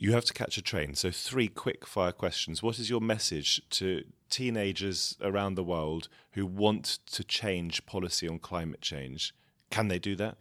You 0.01 0.13
have 0.13 0.25
to 0.27 0.33
catch 0.33 0.57
a 0.57 0.63
train. 0.63 0.95
So, 0.95 1.11
three 1.11 1.49
quick 1.49 1.85
fire 1.85 2.13
questions. 2.13 2.63
What 2.63 2.79
is 2.79 2.89
your 2.89 3.01
message 3.01 3.61
to 3.71 4.05
teenagers 4.31 5.17
around 5.21 5.57
the 5.57 5.65
world 5.65 6.09
who 6.33 6.47
want 6.47 7.01
to 7.07 7.25
change 7.25 7.85
policy 7.85 8.29
on 8.29 8.39
climate 8.39 8.81
change? 8.81 9.35
Can 9.71 9.89
they 9.89 9.99
do 9.99 10.15
that? 10.15 10.37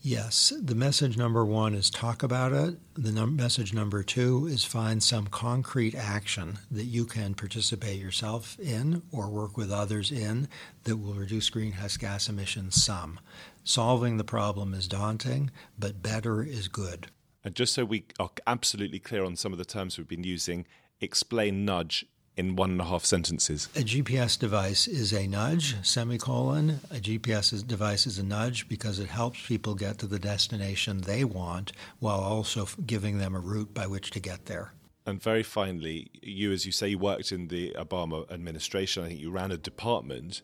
Yes. 0.00 0.52
The 0.60 0.76
message 0.76 1.16
number 1.16 1.44
one 1.44 1.74
is 1.74 1.90
talk 1.90 2.22
about 2.22 2.52
it. 2.52 2.76
The 2.94 3.10
num- 3.10 3.34
message 3.34 3.72
number 3.74 4.02
two 4.04 4.46
is 4.46 4.62
find 4.62 5.02
some 5.02 5.26
concrete 5.26 5.94
action 5.94 6.58
that 6.70 6.84
you 6.84 7.04
can 7.04 7.34
participate 7.34 7.98
yourself 7.98 8.60
in 8.60 9.02
or 9.10 9.28
work 9.28 9.56
with 9.56 9.72
others 9.72 10.12
in 10.12 10.48
that 10.84 10.98
will 10.98 11.14
reduce 11.14 11.50
greenhouse 11.50 11.96
gas 11.96 12.28
emissions 12.28 12.80
some. 12.82 13.18
Solving 13.64 14.18
the 14.18 14.24
problem 14.24 14.72
is 14.72 14.86
daunting, 14.86 15.50
but 15.78 16.02
better 16.02 16.44
is 16.44 16.68
good. 16.68 17.08
And 17.44 17.54
just 17.54 17.72
so 17.72 17.84
we 17.84 18.04
are 18.18 18.30
absolutely 18.46 18.98
clear 18.98 19.24
on 19.24 19.36
some 19.36 19.52
of 19.52 19.58
the 19.58 19.64
terms 19.64 19.96
we've 19.96 20.08
been 20.08 20.24
using, 20.24 20.66
explain 21.00 21.64
nudge 21.64 22.04
in 22.36 22.54
one 22.54 22.70
and 22.70 22.80
a 22.80 22.84
half 22.84 23.04
sentences. 23.04 23.68
A 23.74 23.80
GPS 23.80 24.38
device 24.38 24.86
is 24.86 25.12
a 25.12 25.26
nudge, 25.26 25.74
semicolon. 25.84 26.80
A 26.90 27.00
GPS 27.00 27.66
device 27.66 28.06
is 28.06 28.18
a 28.18 28.22
nudge 28.22 28.68
because 28.68 29.00
it 29.00 29.08
helps 29.08 29.44
people 29.44 29.74
get 29.74 29.98
to 29.98 30.06
the 30.06 30.20
destination 30.20 31.00
they 31.00 31.24
want 31.24 31.72
while 31.98 32.20
also 32.20 32.68
giving 32.86 33.18
them 33.18 33.34
a 33.34 33.40
route 33.40 33.74
by 33.74 33.88
which 33.88 34.12
to 34.12 34.20
get 34.20 34.46
there. 34.46 34.72
And 35.04 35.20
very 35.20 35.42
finally, 35.42 36.10
you, 36.22 36.52
as 36.52 36.64
you 36.64 36.70
say, 36.70 36.88
you 36.88 36.98
worked 36.98 37.32
in 37.32 37.48
the 37.48 37.74
Obama 37.76 38.30
administration. 38.30 39.04
I 39.04 39.08
think 39.08 39.20
you 39.20 39.30
ran 39.30 39.50
a 39.50 39.56
department. 39.56 40.42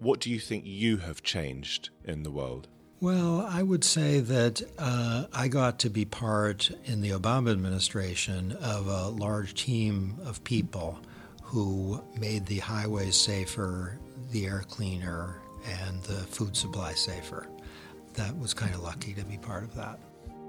What 0.00 0.20
do 0.20 0.30
you 0.30 0.40
think 0.40 0.64
you 0.66 0.96
have 0.96 1.22
changed 1.22 1.90
in 2.02 2.24
the 2.24 2.30
world? 2.30 2.68
Well, 3.04 3.46
I 3.46 3.62
would 3.62 3.84
say 3.84 4.20
that 4.20 4.62
uh, 4.78 5.26
I 5.30 5.48
got 5.48 5.78
to 5.80 5.90
be 5.90 6.06
part 6.06 6.70
in 6.86 7.02
the 7.02 7.10
Obama 7.10 7.52
administration 7.52 8.52
of 8.52 8.86
a 8.86 9.08
large 9.08 9.52
team 9.52 10.16
of 10.24 10.42
people 10.42 10.98
who 11.42 12.02
made 12.18 12.46
the 12.46 12.60
highways 12.60 13.14
safer, 13.14 13.98
the 14.30 14.46
air 14.46 14.64
cleaner, 14.70 15.42
and 15.82 16.02
the 16.04 16.14
food 16.14 16.56
supply 16.56 16.94
safer. 16.94 17.46
That 18.14 18.38
was 18.38 18.54
kind 18.54 18.74
of 18.74 18.82
lucky 18.82 19.12
to 19.12 19.24
be 19.26 19.36
part 19.36 19.64
of 19.64 19.74
that. 19.74 19.98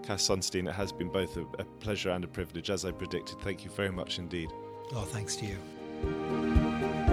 Cass 0.04 0.26
Sunstein, 0.26 0.70
it 0.70 0.76
has 0.76 0.94
been 0.94 1.10
both 1.10 1.36
a, 1.36 1.42
a 1.60 1.66
pleasure 1.82 2.12
and 2.12 2.24
a 2.24 2.28
privilege, 2.28 2.70
as 2.70 2.86
I 2.86 2.92
predicted. 2.92 3.38
Thank 3.42 3.66
you 3.66 3.70
very 3.72 3.92
much 3.92 4.18
indeed. 4.18 4.50
Oh, 4.94 5.02
thanks 5.02 5.36
to 5.36 5.46
you. 5.46 7.05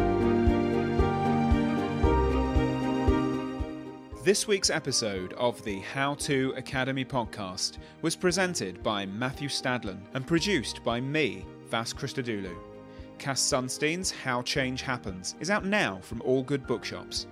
This 4.25 4.47
week's 4.47 4.71
episode 4.71 5.33
of 5.33 5.65
the 5.65 5.81
How 5.81 6.15
To 6.15 6.55
Academy 6.57 7.05
podcast 7.05 7.79
was 8.03 8.15
presented 8.15 8.81
by 8.81 9.05
Matthew 9.05 9.49
Stadlen 9.49 9.99
and 10.15 10.25
produced 10.25 10.85
by 10.85 11.01
me, 11.01 11.45
Vas 11.67 11.93
Christodoulou. 11.93 12.55
Cass 13.19 13.41
Sunstein's 13.41 14.13
How 14.13 14.41
Change 14.43 14.83
Happens 14.83 15.35
is 15.41 15.51
out 15.51 15.65
now 15.65 15.99
from 16.03 16.23
all 16.23 16.45
good 16.45 16.69
bookshops. 16.69 17.27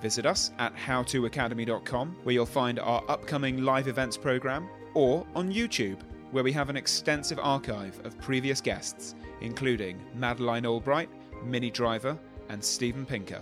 Visit 0.00 0.26
us 0.26 0.52
at 0.60 0.76
howtoacademy.com, 0.76 2.16
where 2.22 2.32
you'll 2.32 2.46
find 2.46 2.78
our 2.78 3.02
upcoming 3.08 3.64
live 3.64 3.88
events 3.88 4.16
program, 4.16 4.68
or 4.94 5.26
on 5.34 5.52
YouTube, 5.52 5.98
where 6.30 6.44
we 6.44 6.52
have 6.52 6.70
an 6.70 6.76
extensive 6.76 7.40
archive 7.42 8.00
of 8.06 8.16
previous 8.20 8.60
guests, 8.60 9.16
including 9.40 10.00
Madeleine 10.14 10.66
Albright, 10.66 11.10
Minnie 11.42 11.72
Driver, 11.72 12.16
and 12.48 12.62
Steven 12.62 13.04
Pinker. 13.04 13.40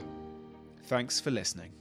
Thanks 0.85 1.21
for 1.21 1.31
listening. 1.31 1.73